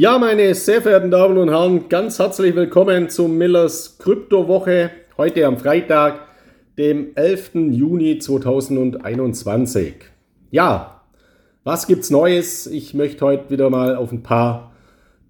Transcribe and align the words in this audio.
Ja, 0.00 0.16
meine 0.16 0.54
sehr 0.54 0.80
verehrten 0.80 1.10
Damen 1.10 1.36
und 1.38 1.50
Herren, 1.50 1.88
ganz 1.88 2.20
herzlich 2.20 2.54
willkommen 2.54 3.10
zum 3.10 3.36
Millers 3.36 3.98
Kryptowoche. 3.98 4.92
Heute 5.16 5.44
am 5.44 5.58
Freitag, 5.58 6.20
dem 6.78 7.16
11. 7.16 7.50
Juni 7.72 8.20
2021. 8.20 9.94
Ja, 10.52 11.00
was 11.64 11.88
gibt's 11.88 12.10
Neues? 12.10 12.68
Ich 12.68 12.94
möchte 12.94 13.24
heute 13.24 13.50
wieder 13.50 13.70
mal 13.70 13.96
auf 13.96 14.12
ein 14.12 14.22
paar 14.22 14.70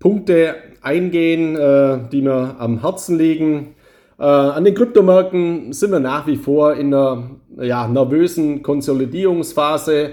Punkte 0.00 0.56
eingehen, 0.82 1.56
äh, 1.56 2.00
die 2.12 2.20
mir 2.20 2.56
am 2.58 2.82
Herzen 2.82 3.16
liegen. 3.16 3.74
Äh, 4.18 4.24
an 4.24 4.64
den 4.64 4.74
Kryptomärkten 4.74 5.72
sind 5.72 5.92
wir 5.92 6.00
nach 6.00 6.26
wie 6.26 6.36
vor 6.36 6.74
in 6.74 6.92
einer 6.92 7.30
ja, 7.58 7.88
nervösen 7.88 8.62
Konsolidierungsphase. 8.62 10.10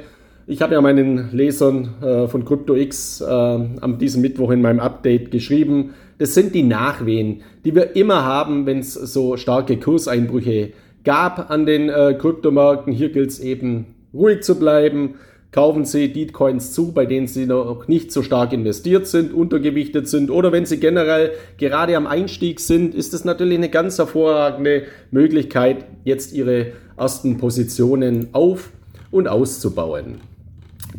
Ich 0.47 0.61
habe 0.61 0.75
ja 0.75 0.81
meinen 0.81 1.31
Lesern 1.31 1.95
äh, 2.03 2.27
von 2.27 2.45
CryptoX 2.45 3.19
äh, 3.19 3.25
am 3.25 3.97
diesem 3.97 4.21
Mittwoch 4.21 4.51
in 4.51 4.61
meinem 4.61 4.79
Update 4.79 5.31
geschrieben. 5.31 5.95
Das 6.19 6.35
sind 6.35 6.53
die 6.53 6.61
Nachwehen, 6.61 7.41
die 7.65 7.73
wir 7.73 7.95
immer 7.95 8.23
haben, 8.23 8.67
wenn 8.67 8.77
es 8.77 8.93
so 8.93 9.37
starke 9.37 9.77
Kurseinbrüche 9.77 10.73
gab 11.03 11.49
an 11.49 11.65
den 11.65 11.89
äh, 11.89 12.13
Kryptomärkten. 12.13 12.93
Hier 12.93 13.09
gilt 13.09 13.31
es 13.31 13.39
eben 13.39 13.95
ruhig 14.13 14.43
zu 14.43 14.59
bleiben. 14.59 15.15
Kaufen 15.51 15.83
Sie 15.83 16.13
die 16.13 16.27
Coins 16.27 16.73
zu, 16.73 16.91
bei 16.91 17.07
denen 17.07 17.25
Sie 17.25 17.47
noch 17.47 17.87
nicht 17.87 18.11
so 18.11 18.21
stark 18.21 18.53
investiert 18.53 19.07
sind, 19.07 19.33
untergewichtet 19.33 20.07
sind 20.07 20.29
oder 20.29 20.51
wenn 20.51 20.67
Sie 20.67 20.79
generell 20.79 21.31
gerade 21.57 21.97
am 21.97 22.05
Einstieg 22.05 22.59
sind, 22.59 22.93
ist 22.93 23.15
es 23.15 23.25
natürlich 23.25 23.57
eine 23.57 23.69
ganz 23.69 23.97
hervorragende 23.97 24.83
Möglichkeit, 25.09 25.85
jetzt 26.03 26.33
Ihre 26.33 26.73
ersten 26.97 27.37
Positionen 27.37 28.27
auf 28.33 28.69
und 29.09 29.27
auszubauen. 29.27 30.34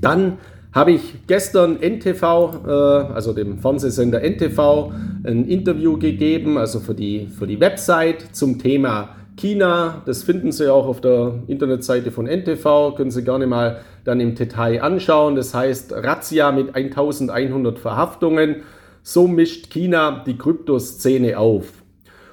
Dann 0.01 0.39
habe 0.73 0.93
ich 0.93 1.27
gestern 1.27 1.81
NTV, 1.81 2.23
äh, 2.67 2.71
also 2.71 3.33
dem 3.33 3.59
Fernsehsender 3.59 4.21
NTV, 4.23 4.93
ein 5.25 5.47
Interview 5.47 5.99
gegeben, 5.99 6.59
also 6.59 6.81
für 6.81 6.95
die, 6.95 7.29
für 7.29 7.47
die 7.47 7.59
Website 7.61 8.23
zum 8.33 8.59
Thema 8.59 9.17
China. 9.37 10.03
Das 10.05 10.23
finden 10.23 10.53
Sie 10.53 10.71
auch 10.71 10.87
auf 10.87 11.01
der 11.01 11.43
Internetseite 11.47 12.11
von 12.11 12.27
NTV, 12.27 12.95
können 12.95 13.11
Sie 13.11 13.25
gerne 13.25 13.47
mal 13.47 13.81
dann 14.05 14.21
im 14.21 14.35
Detail 14.35 14.83
anschauen. 14.83 15.35
Das 15.35 15.55
heißt 15.55 15.93
Razzia 15.93 16.53
mit 16.53 16.75
1100 16.75 17.79
Verhaftungen. 17.79 18.57
So 19.03 19.29
mischt 19.29 19.71
China 19.71 20.25
die 20.27 20.37
Kryptoszene 20.37 21.39
auf. 21.39 21.86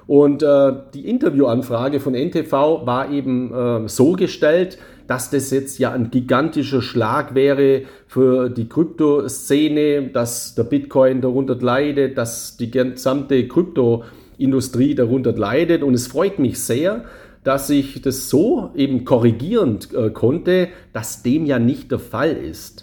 Und 0.07 0.43
äh, 0.43 0.73
die 0.93 1.07
Interviewanfrage 1.07 1.99
von 1.99 2.13
NTV 2.13 2.85
war 2.85 3.09
eben 3.11 3.53
äh, 3.53 3.87
so 3.87 4.13
gestellt, 4.13 4.77
dass 5.07 5.29
das 5.29 5.51
jetzt 5.51 5.79
ja 5.79 5.91
ein 5.91 6.11
gigantischer 6.11 6.81
Schlag 6.81 7.35
wäre 7.35 7.83
für 8.07 8.49
die 8.49 8.67
Kryptoszene, 8.67 10.09
dass 10.09 10.55
der 10.55 10.63
Bitcoin 10.63 11.21
darunter 11.21 11.55
leidet, 11.55 12.17
dass 12.17 12.57
die 12.57 12.71
gesamte 12.71 13.47
Kryptoindustrie 13.47 14.95
darunter 14.95 15.33
leidet. 15.33 15.83
Und 15.83 15.93
es 15.93 16.07
freut 16.07 16.39
mich 16.39 16.59
sehr, 16.59 17.05
dass 17.43 17.69
ich 17.69 18.01
das 18.01 18.29
so 18.29 18.71
eben 18.75 19.05
korrigieren 19.05 19.79
äh, 19.95 20.09
konnte, 20.09 20.69
dass 20.93 21.23
dem 21.23 21.45
ja 21.45 21.59
nicht 21.59 21.91
der 21.91 21.99
Fall 21.99 22.31
ist. 22.31 22.82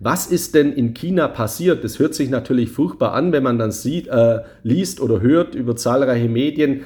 Was 0.00 0.26
ist 0.26 0.54
denn 0.54 0.72
in 0.72 0.94
China 0.94 1.26
passiert? 1.26 1.82
Das 1.82 1.98
hört 1.98 2.14
sich 2.14 2.30
natürlich 2.30 2.70
furchtbar 2.70 3.14
an, 3.14 3.32
wenn 3.32 3.42
man 3.42 3.58
dann 3.58 3.72
sieht, 3.72 4.06
äh, 4.06 4.40
liest 4.62 5.00
oder 5.00 5.20
hört 5.20 5.56
über 5.56 5.74
zahlreiche 5.74 6.28
Medien, 6.28 6.82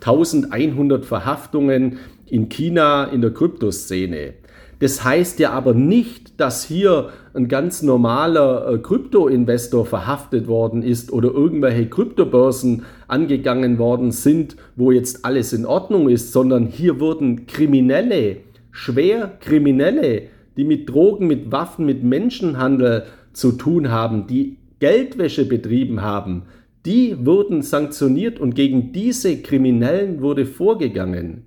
1100 0.00 1.06
Verhaftungen 1.06 1.98
in 2.26 2.50
China 2.50 3.04
in 3.04 3.22
der 3.22 3.32
Kryptoszene. 3.32 4.34
Das 4.80 5.04
heißt 5.04 5.38
ja 5.38 5.52
aber 5.52 5.74
nicht, 5.74 6.40
dass 6.40 6.64
hier 6.64 7.10
ein 7.34 7.48
ganz 7.48 7.82
normaler 7.82 8.68
äh, 8.68 8.78
Kryptoinvestor 8.78 9.86
verhaftet 9.86 10.46
worden 10.46 10.82
ist 10.82 11.12
oder 11.12 11.30
irgendwelche 11.30 11.86
Kryptobörsen 11.88 12.84
angegangen 13.06 13.78
worden 13.78 14.10
sind, 14.10 14.56
wo 14.74 14.90
jetzt 14.90 15.24
alles 15.24 15.52
in 15.52 15.64
Ordnung 15.64 16.08
ist, 16.08 16.32
sondern 16.32 16.66
hier 16.66 17.00
wurden 17.00 17.46
Kriminelle, 17.46 18.38
schwer 18.72 19.38
Kriminelle, 19.40 20.24
die 20.56 20.64
mit 20.64 20.88
Drogen, 20.88 21.26
mit 21.26 21.52
Waffen, 21.52 21.86
mit 21.86 22.02
Menschenhandel 22.02 23.04
zu 23.32 23.52
tun 23.52 23.90
haben, 23.90 24.26
die 24.26 24.56
Geldwäsche 24.78 25.44
betrieben 25.44 26.02
haben, 26.02 26.42
die 26.84 27.24
wurden 27.24 27.62
sanktioniert 27.62 28.40
und 28.40 28.54
gegen 28.54 28.92
diese 28.92 29.40
Kriminellen 29.40 30.20
wurde 30.20 30.46
vorgegangen. 30.46 31.44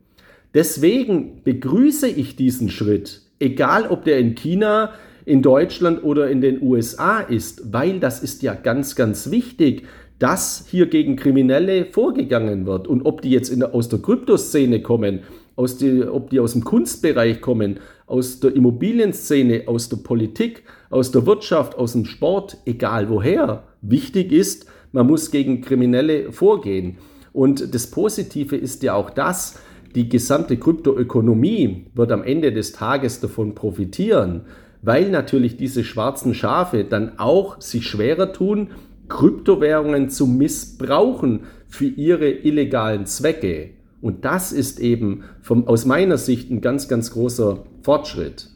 Deswegen 0.54 1.44
begrüße 1.44 2.08
ich 2.08 2.38
diesen 2.38 2.70
Schritt, 2.70 3.22
egal 3.40 3.88
ob 3.88 4.06
der 4.06 4.20
in 4.20 4.36
China, 4.36 4.92
in 5.26 5.42
Deutschland 5.42 6.04
oder 6.04 6.30
in 6.30 6.40
den 6.40 6.62
USA 6.62 7.20
ist, 7.20 7.74
weil 7.74 8.00
das 8.00 8.24
ist 8.24 8.44
ja 8.44 8.54
ganz, 8.54 8.96
ganz 8.96 9.32
wichtig, 9.32 9.84
dass 10.20 10.66
hier 10.70 10.86
gegen 10.86 11.18
Kriminelle 11.18 11.86
vorgegangen 11.86 12.66
wird. 12.66 12.88
Und 12.88 13.06
ob 13.06 13.22
die 13.22 13.32
jetzt 13.32 13.54
der, 13.60 13.76
aus 13.76 13.90
der 13.90 14.00
Kryptoszene 14.00 14.82
kommen, 14.82 15.22
aus 15.56 15.78
die, 15.78 16.04
ob 16.04 16.30
die 16.30 16.40
aus 16.40 16.54
dem 16.54 16.64
Kunstbereich 16.64 17.42
kommen, 17.42 17.80
aus 18.08 18.40
der 18.40 18.56
Immobilienszene, 18.56 19.64
aus 19.68 19.90
der 19.90 19.98
Politik, 19.98 20.64
aus 20.90 21.12
der 21.12 21.26
Wirtschaft, 21.26 21.76
aus 21.76 21.94
dem 21.94 22.06
Sport, 22.06 22.58
egal 22.66 23.10
woher. 23.10 23.64
Wichtig 23.82 24.32
ist, 24.32 24.68
man 24.92 25.08
muss 25.08 25.32
gegen 25.32 25.62
Kriminelle 25.62 26.32
vorgehen. 26.32 26.98
Und 27.34 27.74
das 27.74 27.88
Positive 27.88 28.56
ist 28.56 28.84
ja 28.84 28.94
auch 28.94 29.10
das, 29.10 29.60
die 29.96 30.10
gesamte 30.10 30.58
Kryptoökonomie 30.58 31.86
wird 31.94 32.12
am 32.12 32.24
Ende 32.24 32.52
des 32.52 32.74
Tages 32.74 33.22
davon 33.22 33.56
profitieren, 33.56 34.42
weil 34.82 35.10
natürlich 35.10 35.58
diese 35.58 35.84
schwarzen 35.84 36.34
Schafe 36.34 36.84
dann 36.84 37.18
auch 37.18 37.62
sich 37.62 37.88
schwerer 37.88 38.34
tun, 38.34 38.70
Kryptowährungen 39.08 40.10
zu 40.10 40.28
missbrauchen 40.28 41.42
für 41.68 41.86
ihre 41.86 42.30
illegalen 42.30 43.06
Zwecke. 43.06 43.72
Und 44.06 44.24
das 44.24 44.52
ist 44.52 44.80
eben 44.80 45.24
vom, 45.42 45.68
aus 45.68 45.88
meiner 45.88 46.20
Sicht 46.20 46.52
ein 46.52 46.62
ganz, 46.62 46.88
ganz 46.88 47.10
großer 47.10 47.64
Fortschritt. 47.82 48.50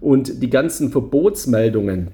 Und 0.00 0.42
die 0.42 0.48
ganzen 0.48 0.90
Verbotsmeldungen, 0.90 2.12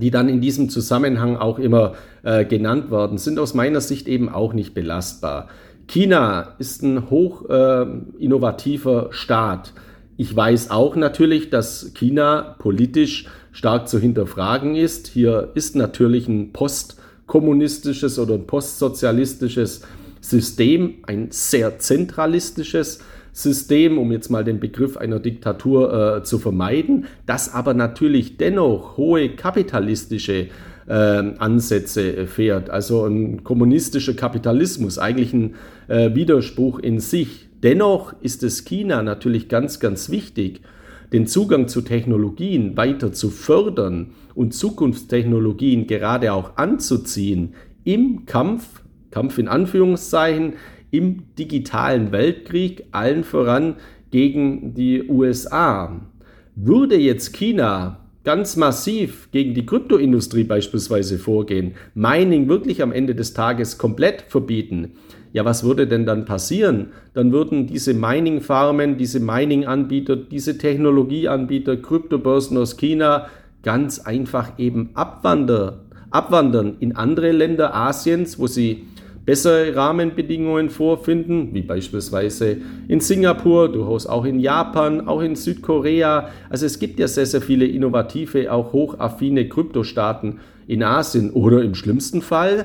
die 0.00 0.12
dann 0.12 0.28
in 0.28 0.40
diesem 0.40 0.68
Zusammenhang 0.68 1.36
auch 1.36 1.58
immer 1.58 1.94
äh, 2.22 2.44
genannt 2.44 2.92
werden, 2.92 3.18
sind 3.18 3.40
aus 3.40 3.54
meiner 3.54 3.80
Sicht 3.80 4.06
eben 4.06 4.28
auch 4.28 4.52
nicht 4.52 4.72
belastbar. 4.72 5.48
China 5.88 6.54
ist 6.60 6.84
ein 6.84 7.10
hoch 7.10 7.50
äh, 7.50 7.86
innovativer 8.20 9.08
Staat. 9.10 9.72
Ich 10.16 10.36
weiß 10.36 10.70
auch 10.70 10.94
natürlich, 10.94 11.50
dass 11.50 11.92
China 11.94 12.54
politisch 12.60 13.26
stark 13.50 13.88
zu 13.88 13.98
hinterfragen 13.98 14.76
ist. 14.76 15.08
Hier 15.08 15.50
ist 15.54 15.74
natürlich 15.74 16.28
ein 16.28 16.52
postkommunistisches 16.52 18.16
oder 18.20 18.34
ein 18.34 18.46
postsozialistisches 18.46 19.82
System, 20.20 20.96
ein 21.06 21.28
sehr 21.30 21.78
zentralistisches 21.78 23.00
System, 23.32 23.98
um 23.98 24.10
jetzt 24.10 24.30
mal 24.30 24.44
den 24.44 24.58
Begriff 24.58 24.96
einer 24.96 25.20
Diktatur 25.20 26.18
äh, 26.18 26.22
zu 26.24 26.38
vermeiden, 26.38 27.06
das 27.26 27.54
aber 27.54 27.74
natürlich 27.74 28.36
dennoch 28.36 28.96
hohe 28.96 29.30
kapitalistische 29.30 30.48
äh, 30.88 30.92
Ansätze 30.92 32.26
fährt. 32.26 32.70
Also 32.70 33.04
ein 33.04 33.44
kommunistischer 33.44 34.14
Kapitalismus, 34.14 34.98
eigentlich 34.98 35.32
ein 35.32 35.54
äh, 35.86 36.14
Widerspruch 36.14 36.78
in 36.80 36.98
sich. 36.98 37.48
Dennoch 37.62 38.14
ist 38.22 38.42
es 38.42 38.64
China 38.64 39.02
natürlich 39.02 39.48
ganz, 39.48 39.80
ganz 39.80 40.10
wichtig, 40.10 40.62
den 41.12 41.26
Zugang 41.26 41.68
zu 41.68 41.82
Technologien 41.82 42.76
weiter 42.76 43.12
zu 43.12 43.30
fördern 43.30 44.12
und 44.34 44.52
Zukunftstechnologien 44.54 45.86
gerade 45.86 46.32
auch 46.32 46.56
anzuziehen 46.56 47.54
im 47.84 48.26
Kampf, 48.26 48.82
Kampf 49.10 49.38
in 49.38 49.48
Anführungszeichen, 49.48 50.54
im 50.90 51.24
digitalen 51.38 52.12
Weltkrieg, 52.12 52.86
allen 52.92 53.24
voran 53.24 53.76
gegen 54.10 54.74
die 54.74 55.04
USA. 55.08 56.00
Würde 56.56 56.96
jetzt 56.96 57.34
China 57.34 58.00
ganz 58.24 58.56
massiv 58.56 59.30
gegen 59.30 59.54
die 59.54 59.66
Kryptoindustrie 59.66 60.44
beispielsweise 60.44 61.18
vorgehen, 61.18 61.74
Mining 61.94 62.48
wirklich 62.48 62.82
am 62.82 62.92
Ende 62.92 63.14
des 63.14 63.32
Tages 63.32 63.78
komplett 63.78 64.22
verbieten, 64.28 64.92
ja, 65.32 65.44
was 65.44 65.62
würde 65.62 65.86
denn 65.86 66.06
dann 66.06 66.24
passieren? 66.24 66.88
Dann 67.12 67.32
würden 67.32 67.66
diese 67.66 67.92
Mining-Farmen, 67.92 68.96
diese 68.96 69.20
Mining-Anbieter, 69.20 70.16
diese 70.16 70.56
Technologieanbieter, 70.56 71.76
Kryptobörsen 71.76 72.56
aus 72.56 72.76
China 72.76 73.28
ganz 73.62 74.00
einfach 74.00 74.58
eben 74.58 74.90
abwandern, 74.94 75.80
abwandern 76.10 76.76
in 76.80 76.96
andere 76.96 77.32
Länder 77.32 77.74
Asiens, 77.74 78.38
wo 78.38 78.46
sie 78.46 78.84
bessere 79.28 79.76
Rahmenbedingungen 79.76 80.70
vorfinden, 80.70 81.50
wie 81.52 81.60
beispielsweise 81.60 82.56
in 82.88 83.00
Singapur, 83.00 83.70
durchaus 83.70 84.06
auch 84.06 84.24
in 84.24 84.40
Japan, 84.40 85.06
auch 85.06 85.20
in 85.20 85.36
Südkorea. 85.36 86.30
Also 86.48 86.64
es 86.64 86.78
gibt 86.78 86.98
ja 86.98 87.06
sehr, 87.08 87.26
sehr 87.26 87.42
viele 87.42 87.66
innovative, 87.66 88.50
auch 88.50 88.72
hochaffine 88.72 89.46
Kryptostaaten 89.46 90.40
in 90.66 90.82
Asien 90.82 91.30
oder 91.32 91.62
im 91.62 91.74
schlimmsten 91.74 92.22
Fall 92.22 92.64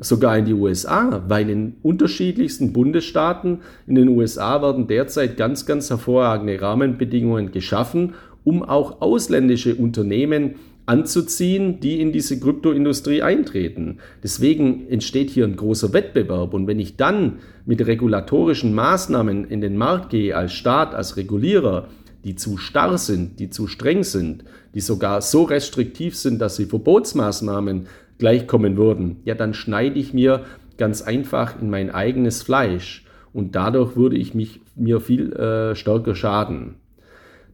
sogar 0.00 0.38
in 0.38 0.46
die 0.46 0.54
USA, 0.54 1.24
weil 1.28 1.50
in 1.50 1.74
unterschiedlichsten 1.82 2.72
Bundesstaaten 2.72 3.58
in 3.86 3.96
den 3.96 4.08
USA 4.08 4.62
werden 4.62 4.86
derzeit 4.86 5.36
ganz, 5.36 5.66
ganz 5.66 5.90
hervorragende 5.90 6.58
Rahmenbedingungen 6.58 7.52
geschaffen, 7.52 8.14
um 8.44 8.62
auch 8.62 9.02
ausländische 9.02 9.74
Unternehmen 9.74 10.54
anzuziehen, 10.88 11.80
die 11.80 12.00
in 12.00 12.12
diese 12.12 12.40
Kryptoindustrie 12.40 13.22
eintreten. 13.22 13.98
Deswegen 14.22 14.88
entsteht 14.88 15.28
hier 15.28 15.44
ein 15.44 15.56
großer 15.56 15.92
Wettbewerb. 15.92 16.54
Und 16.54 16.66
wenn 16.66 16.80
ich 16.80 16.96
dann 16.96 17.40
mit 17.66 17.86
regulatorischen 17.86 18.74
Maßnahmen 18.74 19.44
in 19.44 19.60
den 19.60 19.76
Markt 19.76 20.10
gehe, 20.10 20.34
als 20.34 20.54
Staat, 20.54 20.94
als 20.94 21.16
Regulierer, 21.18 21.88
die 22.24 22.36
zu 22.36 22.56
starr 22.56 22.96
sind, 22.96 23.38
die 23.38 23.50
zu 23.50 23.66
streng 23.66 24.02
sind, 24.02 24.44
die 24.74 24.80
sogar 24.80 25.20
so 25.20 25.42
restriktiv 25.42 26.16
sind, 26.16 26.40
dass 26.40 26.56
sie 26.56 26.66
Verbotsmaßnahmen 26.66 27.86
gleichkommen 28.18 28.76
würden, 28.76 29.16
ja, 29.24 29.34
dann 29.34 29.54
schneide 29.54 29.98
ich 29.98 30.14
mir 30.14 30.44
ganz 30.78 31.02
einfach 31.02 31.60
in 31.60 31.68
mein 31.68 31.90
eigenes 31.90 32.42
Fleisch 32.42 33.04
und 33.32 33.54
dadurch 33.54 33.94
würde 33.94 34.16
ich 34.16 34.34
mich, 34.34 34.60
mir 34.74 35.00
viel 35.00 35.32
äh, 35.34 35.74
stärker 35.74 36.14
schaden. 36.14 36.76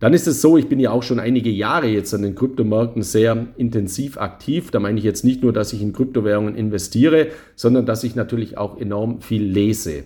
Dann 0.00 0.12
ist 0.12 0.26
es 0.26 0.40
so, 0.40 0.56
ich 0.56 0.68
bin 0.68 0.80
ja 0.80 0.90
auch 0.90 1.02
schon 1.02 1.20
einige 1.20 1.50
Jahre 1.50 1.86
jetzt 1.86 2.12
an 2.14 2.22
den 2.22 2.34
Kryptomärkten 2.34 3.02
sehr 3.02 3.46
intensiv 3.56 4.18
aktiv. 4.18 4.70
Da 4.70 4.80
meine 4.80 4.98
ich 4.98 5.04
jetzt 5.04 5.24
nicht 5.24 5.42
nur, 5.42 5.52
dass 5.52 5.72
ich 5.72 5.80
in 5.80 5.92
Kryptowährungen 5.92 6.56
investiere, 6.56 7.28
sondern 7.56 7.86
dass 7.86 8.04
ich 8.04 8.14
natürlich 8.14 8.58
auch 8.58 8.78
enorm 8.78 9.20
viel 9.20 9.44
lese. 9.44 10.04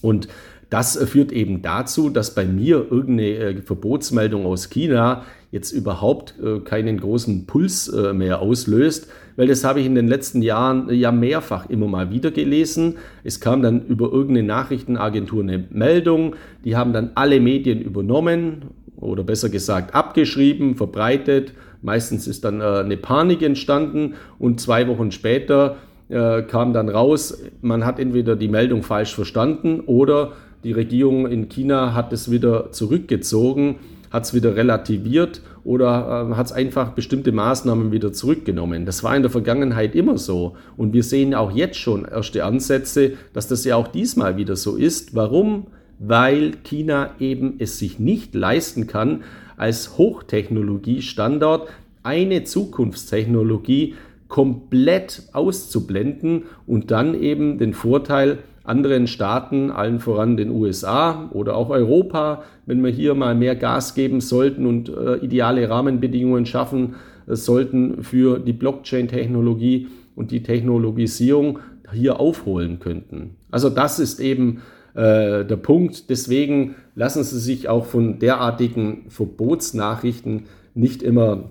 Und 0.00 0.28
das 0.72 0.96
führt 0.96 1.32
eben 1.32 1.60
dazu, 1.60 2.08
dass 2.08 2.34
bei 2.34 2.46
mir 2.46 2.86
irgendeine 2.90 3.36
äh, 3.36 3.62
Verbotsmeldung 3.62 4.46
aus 4.46 4.70
China 4.70 5.24
jetzt 5.50 5.70
überhaupt 5.70 6.34
äh, 6.42 6.60
keinen 6.60 6.98
großen 6.98 7.46
Puls 7.46 7.88
äh, 7.88 8.14
mehr 8.14 8.40
auslöst, 8.40 9.08
weil 9.36 9.46
das 9.46 9.64
habe 9.64 9.80
ich 9.80 9.86
in 9.86 9.94
den 9.94 10.08
letzten 10.08 10.40
Jahren 10.40 10.88
ja 10.88 11.12
mehrfach 11.12 11.68
immer 11.68 11.88
mal 11.88 12.10
wieder 12.10 12.30
gelesen. 12.30 12.96
Es 13.22 13.38
kam 13.38 13.60
dann 13.60 13.86
über 13.86 14.10
irgendeine 14.10 14.46
Nachrichtenagentur 14.46 15.42
eine 15.42 15.62
Meldung, 15.70 16.36
die 16.64 16.74
haben 16.74 16.94
dann 16.94 17.10
alle 17.16 17.38
Medien 17.38 17.82
übernommen 17.82 18.62
oder 19.02 19.24
besser 19.24 19.48
gesagt 19.48 19.94
abgeschrieben, 19.94 20.76
verbreitet. 20.76 21.52
Meistens 21.82 22.26
ist 22.26 22.44
dann 22.44 22.60
äh, 22.60 22.64
eine 22.64 22.96
Panik 22.96 23.42
entstanden 23.42 24.14
und 24.38 24.60
zwei 24.60 24.86
Wochen 24.88 25.10
später 25.10 25.76
äh, 26.08 26.42
kam 26.42 26.72
dann 26.72 26.88
raus, 26.88 27.42
man 27.60 27.84
hat 27.84 27.98
entweder 27.98 28.36
die 28.36 28.48
Meldung 28.48 28.82
falsch 28.82 29.14
verstanden 29.14 29.80
oder 29.80 30.32
die 30.64 30.72
Regierung 30.72 31.26
in 31.26 31.48
China 31.48 31.94
hat 31.94 32.12
es 32.12 32.30
wieder 32.30 32.70
zurückgezogen, 32.70 33.76
hat 34.12 34.24
es 34.24 34.34
wieder 34.34 34.54
relativiert 34.54 35.40
oder 35.64 36.28
äh, 36.30 36.34
hat 36.34 36.46
es 36.46 36.52
einfach 36.52 36.90
bestimmte 36.90 37.32
Maßnahmen 37.32 37.90
wieder 37.90 38.12
zurückgenommen. 38.12 38.86
Das 38.86 39.02
war 39.02 39.16
in 39.16 39.22
der 39.22 39.30
Vergangenheit 39.30 39.94
immer 39.94 40.18
so. 40.18 40.56
Und 40.76 40.92
wir 40.92 41.02
sehen 41.02 41.34
auch 41.34 41.50
jetzt 41.50 41.78
schon 41.78 42.04
erste 42.04 42.44
Ansätze, 42.44 43.14
dass 43.32 43.48
das 43.48 43.64
ja 43.64 43.76
auch 43.76 43.88
diesmal 43.88 44.36
wieder 44.36 44.54
so 44.54 44.76
ist. 44.76 45.14
Warum? 45.14 45.66
Weil 45.98 46.52
China 46.64 47.10
eben 47.18 47.56
es 47.58 47.78
sich 47.78 47.98
nicht 47.98 48.34
leisten 48.34 48.86
kann, 48.86 49.22
als 49.56 49.96
Hochtechnologiestandort 49.98 51.68
eine 52.02 52.44
Zukunftstechnologie 52.44 53.94
komplett 54.28 55.24
auszublenden 55.32 56.44
und 56.66 56.90
dann 56.90 57.20
eben 57.20 57.58
den 57.58 57.74
Vorteil 57.74 58.38
anderen 58.64 59.06
Staaten, 59.06 59.70
allen 59.70 59.98
voran 59.98 60.36
den 60.36 60.50
USA 60.50 61.28
oder 61.32 61.56
auch 61.56 61.70
Europa, 61.70 62.44
wenn 62.64 62.82
wir 62.82 62.90
hier 62.90 63.14
mal 63.14 63.34
mehr 63.34 63.56
Gas 63.56 63.94
geben 63.94 64.20
sollten 64.20 64.66
und 64.66 64.88
äh, 64.88 65.16
ideale 65.16 65.68
Rahmenbedingungen 65.68 66.46
schaffen 66.46 66.94
äh, 67.26 67.34
sollten 67.34 68.02
für 68.02 68.38
die 68.38 68.52
Blockchain-Technologie 68.52 69.88
und 70.14 70.30
die 70.30 70.42
Technologisierung 70.42 71.58
hier 71.92 72.20
aufholen 72.20 72.78
könnten. 72.78 73.36
Also 73.50 73.68
das 73.68 73.98
ist 73.98 74.20
eben 74.20 74.62
äh, 74.94 75.44
der 75.44 75.56
Punkt. 75.56 76.10
Deswegen 76.10 76.76
lassen 76.94 77.24
Sie 77.24 77.38
sich 77.38 77.68
auch 77.68 77.86
von 77.86 78.18
derartigen 78.18 79.06
Verbotsnachrichten 79.08 80.44
nicht 80.74 81.02
immer 81.02 81.50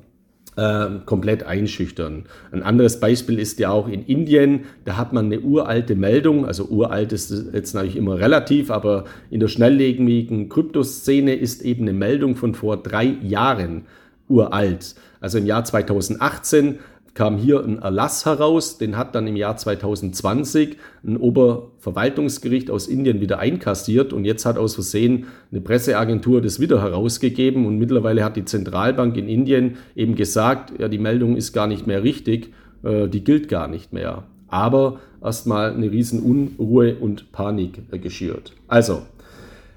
äh, 0.58 0.88
komplett 1.06 1.44
einschüchtern. 1.44 2.26
Ein 2.52 2.64
anderes 2.64 3.00
Beispiel 3.00 3.40
ist 3.40 3.60
ja 3.60 3.72
auch 3.72 3.88
in 3.88 4.04
Indien, 4.06 4.66
da 4.86 4.98
hat 4.98 5.14
man 5.14 5.26
eine 5.26 5.40
uralte 5.40 5.96
Meldung, 5.96 6.46
also 6.46 6.66
uralt 6.66 7.14
ist 7.14 7.32
jetzt 7.54 7.74
natürlich 7.74 7.96
immer 7.96 8.20
relativ, 8.20 8.70
aber 8.70 9.06
in 9.30 9.40
der 9.40 9.48
schnelllebigen 9.48 10.50
Kryptoszene 10.50 11.36
ist 11.36 11.62
eben 11.62 11.84
eine 11.84 11.94
Meldung 11.94 12.36
von 12.36 12.54
vor 12.54 12.78
drei 12.78 13.16
Jahren 13.22 13.86
uralt. 14.28 14.96
Also 15.20 15.38
im 15.38 15.46
Jahr 15.46 15.64
2018 15.64 16.80
kam 17.14 17.38
hier 17.38 17.64
ein 17.64 17.80
Erlass 17.80 18.26
heraus, 18.26 18.78
den 18.78 18.98
hat 18.98 19.16
dann 19.16 19.28
im 19.28 19.36
Jahr 19.36 19.58
2020 19.58 20.78
ein 21.06 21.18
Oberverwaltungsgericht 21.18 22.72
aus 22.72 22.88
Indien 22.88 23.20
wieder 23.20 23.40
einkassiert 23.40 24.14
und 24.14 24.24
jetzt 24.24 24.46
hat 24.46 24.58
aus 24.58 24.76
Versehen 24.76 25.26
eine 25.52 25.62
Presseagentur 25.62 26.42
das 26.42 26.60
wieder 26.60 26.82
herausgegeben 26.82 27.66
und 27.66 27.78
mittlerweile 27.78 28.24
hat 28.24 28.38
die 28.38 28.46
Zentralbank 28.46 29.18
in 29.18 29.28
Indien 29.28 29.78
eben 29.96 30.16
gesagt, 30.16 30.80
ja, 30.80 30.88
die 30.88 31.00
Meldung 31.00 31.36
ist 31.36 31.52
gar 31.52 31.68
nicht 31.68 31.86
mehr 31.86 32.04
richtig, 32.04 32.54
äh, 32.84 33.08
die 33.08 33.24
gilt 33.24 33.50
gar 33.50 33.68
nicht 33.68 33.92
mehr. 33.92 34.24
Aber 34.48 35.00
erstmal 35.22 35.74
eine 35.74 35.92
riesen 35.92 36.22
Unruhe 36.22 36.96
und 36.96 37.32
Panik 37.32 37.82
äh, 37.92 38.00
geschürt. 38.00 38.54
Also, 38.68 39.02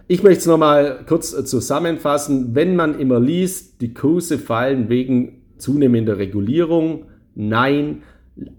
ich 0.07 0.23
möchte 0.23 0.41
es 0.41 0.47
nochmal 0.47 1.01
kurz 1.09 1.31
zusammenfassen. 1.47 2.55
Wenn 2.55 2.77
man 2.77 2.99
immer 2.99 3.19
liest, 3.19 3.81
die 3.81 3.95
Kurse 3.95 4.39
fallen 4.39 4.89
wegen 4.89 5.41
zunehmender 5.57 6.19
Regulierung, 6.19 7.07
Nein, 7.35 8.03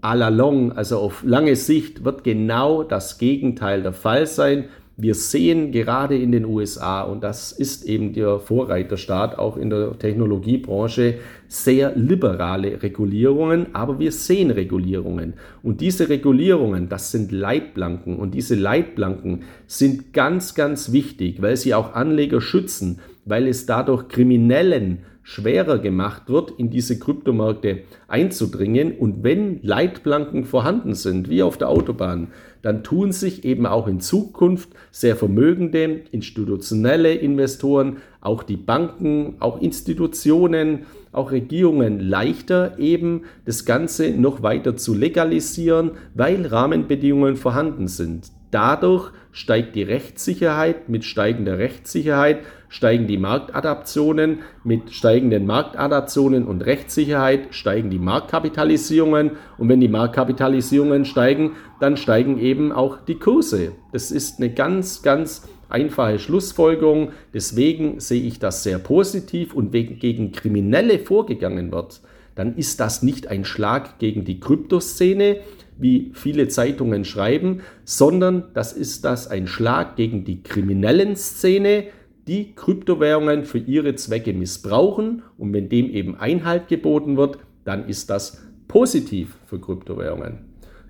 à 0.00 0.14
la 0.14 0.28
long, 0.28 0.72
also 0.72 0.98
auf 0.98 1.22
lange 1.24 1.56
Sicht, 1.56 2.04
wird 2.04 2.24
genau 2.24 2.82
das 2.82 3.18
Gegenteil 3.18 3.82
der 3.82 3.92
Fall 3.92 4.26
sein. 4.26 4.64
Wir 4.98 5.14
sehen 5.14 5.72
gerade 5.72 6.16
in 6.16 6.32
den 6.32 6.46
USA, 6.46 7.02
und 7.02 7.22
das 7.22 7.52
ist 7.52 7.84
eben 7.84 8.14
der 8.14 8.38
Vorreiterstaat 8.38 9.38
auch 9.38 9.58
in 9.58 9.68
der 9.68 9.98
Technologiebranche, 9.98 11.18
sehr 11.48 11.94
liberale 11.94 12.82
Regulierungen, 12.82 13.74
aber 13.74 13.98
wir 13.98 14.10
sehen 14.10 14.50
Regulierungen. 14.50 15.34
Und 15.62 15.82
diese 15.82 16.08
Regulierungen, 16.08 16.88
das 16.88 17.10
sind 17.10 17.30
Leitplanken. 17.30 18.16
Und 18.16 18.32
diese 18.32 18.54
Leitplanken 18.54 19.42
sind 19.66 20.14
ganz, 20.14 20.54
ganz 20.54 20.92
wichtig, 20.92 21.42
weil 21.42 21.58
sie 21.58 21.74
auch 21.74 21.92
Anleger 21.92 22.40
schützen, 22.40 23.00
weil 23.26 23.48
es 23.48 23.66
dadurch 23.66 24.08
Kriminellen 24.08 25.00
schwerer 25.26 25.80
gemacht 25.80 26.28
wird, 26.28 26.52
in 26.56 26.70
diese 26.70 27.00
Kryptomärkte 27.00 27.80
einzudringen. 28.06 28.92
Und 28.96 29.24
wenn 29.24 29.60
Leitplanken 29.60 30.44
vorhanden 30.44 30.94
sind, 30.94 31.28
wie 31.28 31.42
auf 31.42 31.58
der 31.58 31.68
Autobahn, 31.68 32.28
dann 32.62 32.84
tun 32.84 33.10
sich 33.10 33.44
eben 33.44 33.66
auch 33.66 33.88
in 33.88 33.98
Zukunft 33.98 34.68
sehr 34.92 35.16
vermögende 35.16 36.02
institutionelle 36.12 37.12
Investoren, 37.12 37.96
auch 38.20 38.44
die 38.44 38.56
Banken, 38.56 39.34
auch 39.40 39.60
Institutionen, 39.60 40.86
auch 41.10 41.32
Regierungen 41.32 41.98
leichter 41.98 42.78
eben 42.78 43.22
das 43.46 43.64
Ganze 43.64 44.10
noch 44.10 44.44
weiter 44.44 44.76
zu 44.76 44.94
legalisieren, 44.94 45.90
weil 46.14 46.46
Rahmenbedingungen 46.46 47.34
vorhanden 47.34 47.88
sind. 47.88 48.30
Dadurch 48.56 49.10
steigt 49.32 49.74
die 49.74 49.82
Rechtssicherheit, 49.82 50.88
mit 50.88 51.04
steigender 51.04 51.58
Rechtssicherheit 51.58 52.38
steigen 52.70 53.06
die 53.06 53.18
Marktadaptionen, 53.18 54.38
mit 54.64 54.94
steigenden 54.94 55.44
Marktadaptionen 55.44 56.46
und 56.46 56.62
Rechtssicherheit 56.64 57.48
steigen 57.50 57.90
die 57.90 57.98
Marktkapitalisierungen 57.98 59.32
und 59.58 59.68
wenn 59.68 59.82
die 59.82 59.88
Marktkapitalisierungen 59.88 61.04
steigen, 61.04 61.50
dann 61.80 61.98
steigen 61.98 62.38
eben 62.38 62.72
auch 62.72 62.96
die 63.04 63.16
Kurse. 63.16 63.72
Das 63.92 64.10
ist 64.10 64.38
eine 64.38 64.54
ganz, 64.54 65.02
ganz 65.02 65.46
einfache 65.68 66.18
Schlussfolgerung. 66.18 67.10
Deswegen 67.34 68.00
sehe 68.00 68.22
ich 68.22 68.38
das 68.38 68.62
sehr 68.62 68.78
positiv 68.78 69.52
und 69.52 69.70
gegen 69.70 70.32
Kriminelle 70.32 70.98
vorgegangen 70.98 71.72
wird, 71.72 72.00
dann 72.36 72.56
ist 72.56 72.78
das 72.78 73.02
nicht 73.02 73.26
ein 73.26 73.44
Schlag 73.44 73.98
gegen 73.98 74.24
die 74.24 74.38
Kryptoszene, 74.38 75.38
wie 75.78 76.12
viele 76.14 76.48
Zeitungen 76.48 77.04
schreiben, 77.04 77.62
sondern 77.84 78.44
das 78.54 78.72
ist 78.72 79.04
das 79.04 79.28
ein 79.28 79.46
Schlag 79.46 79.96
gegen 79.96 80.24
die 80.24 80.42
kriminellen 80.42 81.16
Szene, 81.16 81.84
die 82.28 82.54
Kryptowährungen 82.54 83.44
für 83.44 83.58
ihre 83.58 83.94
Zwecke 83.94 84.32
missbrauchen 84.32 85.22
und 85.38 85.52
wenn 85.52 85.68
dem 85.68 85.90
eben 85.90 86.16
Einhalt 86.16 86.68
geboten 86.68 87.16
wird, 87.16 87.38
dann 87.64 87.88
ist 87.88 88.10
das 88.10 88.42
positiv 88.68 89.36
für 89.46 89.60
Kryptowährungen. 89.60 90.38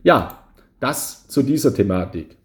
Ja, 0.03 0.45
das 0.81 1.29
zu 1.29 1.43
dieser 1.43 1.75
Thematik. 1.75 2.37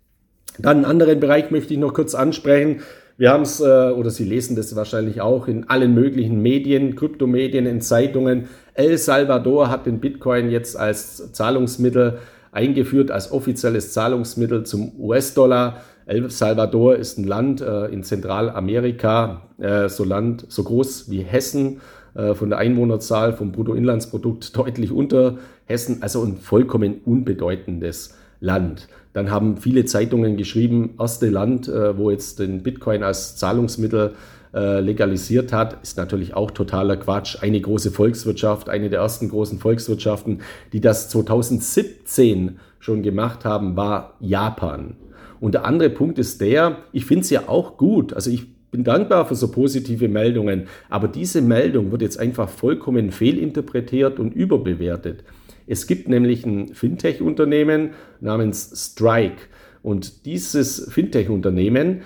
Dann 0.60 0.78
einen 0.78 0.86
anderen 0.86 1.20
Bereich 1.20 1.52
möchte 1.52 1.74
ich 1.74 1.80
noch 1.80 1.94
kurz 1.94 2.14
ansprechen. 2.14 2.82
Wir 3.22 3.32
haben 3.32 3.44
es, 3.44 3.60
äh, 3.60 3.64
oder 3.64 4.10
Sie 4.10 4.24
lesen 4.24 4.56
das 4.56 4.76
wahrscheinlich 4.76 5.22
auch 5.22 5.48
in 5.48 5.70
allen 5.70 5.94
möglichen 5.94 6.42
Medien, 6.42 6.96
Kryptomedien, 6.96 7.68
in 7.68 7.80
Zeitungen. 7.80 8.46
El 8.74 8.98
Salvador 8.98 9.70
hat 9.70 9.86
den 9.86 10.00
Bitcoin 10.00 10.50
jetzt 10.50 10.76
als 10.76 11.32
Zahlungsmittel 11.32 12.18
eingeführt, 12.52 13.12
als 13.12 13.32
offizielles 13.32 13.94
Zahlungsmittel 13.94 14.64
zum 14.64 15.00
US-Dollar. 15.00 15.84
El 16.08 16.32
Salvador 16.32 16.96
ist 16.96 17.20
ein 17.20 17.26
Land 17.26 17.62
äh, 17.62 17.86
in 17.90 18.02
Zentralamerika, 18.02 19.52
äh, 19.60 19.88
so 19.88 20.04
Land, 20.04 20.48
so 20.50 20.64
groß 20.64 21.12
wie 21.12 21.22
Hessen, 21.22 21.80
äh, 22.16 22.34
von 22.34 22.50
der 22.50 22.58
Einwohnerzahl, 22.58 23.34
vom 23.34 23.52
Bruttoinlandsprodukt 23.52 24.58
deutlich 24.58 24.92
unter 24.92 25.38
Hessen, 25.66 26.02
also 26.02 26.24
ein 26.24 26.38
vollkommen 26.38 27.02
unbedeutendes 27.06 28.16
Land. 28.40 28.88
Dann 29.14 29.30
haben 29.30 29.58
viele 29.58 29.86
Zeitungen 29.86 30.38
geschrieben, 30.38 30.96
erste 31.00 31.30
Land, 31.30 31.68
äh, 31.68 31.98
wo 31.98 32.12
jetzt 32.12 32.40
den 32.40 32.64
Bitcoin 32.64 33.04
als 33.04 33.36
Zahlungsmittel 33.36 34.14
äh, 34.54 34.82
legalisiert 34.82 35.54
hat, 35.54 35.82
ist 35.82 35.98
natürlich 35.98 36.34
auch 36.34 36.52
totaler 36.52 36.98
Quatsch. 36.98 37.38
Eine 37.42 37.62
große 37.62 37.92
Volkswirtschaft, 37.92 38.70
eine 38.70 38.90
der 38.90 39.00
ersten 39.00 39.30
großen 39.30 39.60
Volkswirtschaften, 39.60 40.42
die 40.74 40.82
das 40.82 41.10
2017 41.10 42.60
schon 42.80 43.02
gemacht 43.02 43.46
haben, 43.46 43.78
war 43.78 44.16
Japan. 44.20 44.98
Und 45.40 45.54
der 45.54 45.66
andere 45.66 45.90
Punkt 45.90 46.20
ist 46.20 46.42
der, 46.42 46.78
ich 46.92 47.06
finde 47.06 47.22
es 47.22 47.30
ja 47.30 47.48
auch 47.48 47.78
gut, 47.78 48.14
also 48.14 48.30
ich 48.30 48.48
bin 48.72 48.84
dankbar 48.84 49.26
für 49.26 49.36
so 49.36 49.52
positive 49.52 50.08
Meldungen, 50.08 50.68
aber 50.90 51.08
diese 51.08 51.42
Meldung 51.42 51.92
wird 51.92 52.02
jetzt 52.02 52.20
einfach 52.20 52.50
vollkommen 52.50 53.12
fehlinterpretiert 53.12 54.20
und 54.20 54.34
überbewertet. 54.34 55.24
Es 55.68 55.88
gibt 55.88 56.08
nämlich 56.08 56.46
ein 56.46 56.74
Fintech-Unternehmen 56.74 57.92
namens 58.20 58.72
Strike. 58.76 59.44
Und 59.84 60.26
dieses 60.26 60.92
Fintech-Unternehmen 60.92 62.02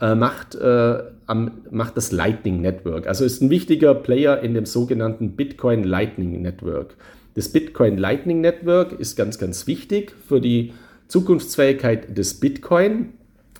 äh, 0.00 0.14
macht, 0.14 0.54
äh, 0.54 0.98
am, 1.26 1.62
macht 1.70 1.96
das 1.96 2.12
Lightning 2.12 2.60
Network, 2.60 3.06
also 3.06 3.24
ist 3.24 3.40
ein 3.40 3.50
wichtiger 3.50 3.94
Player 3.94 4.40
in 4.40 4.54
dem 4.54 4.66
sogenannten 4.66 5.36
Bitcoin 5.36 5.84
Lightning 5.84 6.42
Network. 6.42 6.96
Das 7.34 7.48
Bitcoin 7.50 7.98
Lightning 7.98 8.40
Network 8.40 8.98
ist 8.98 9.16
ganz, 9.16 9.38
ganz 9.38 9.66
wichtig 9.66 10.12
für 10.26 10.40
die 10.40 10.72
Zukunftsfähigkeit 11.08 12.16
des 12.16 12.40
Bitcoin 12.40 13.12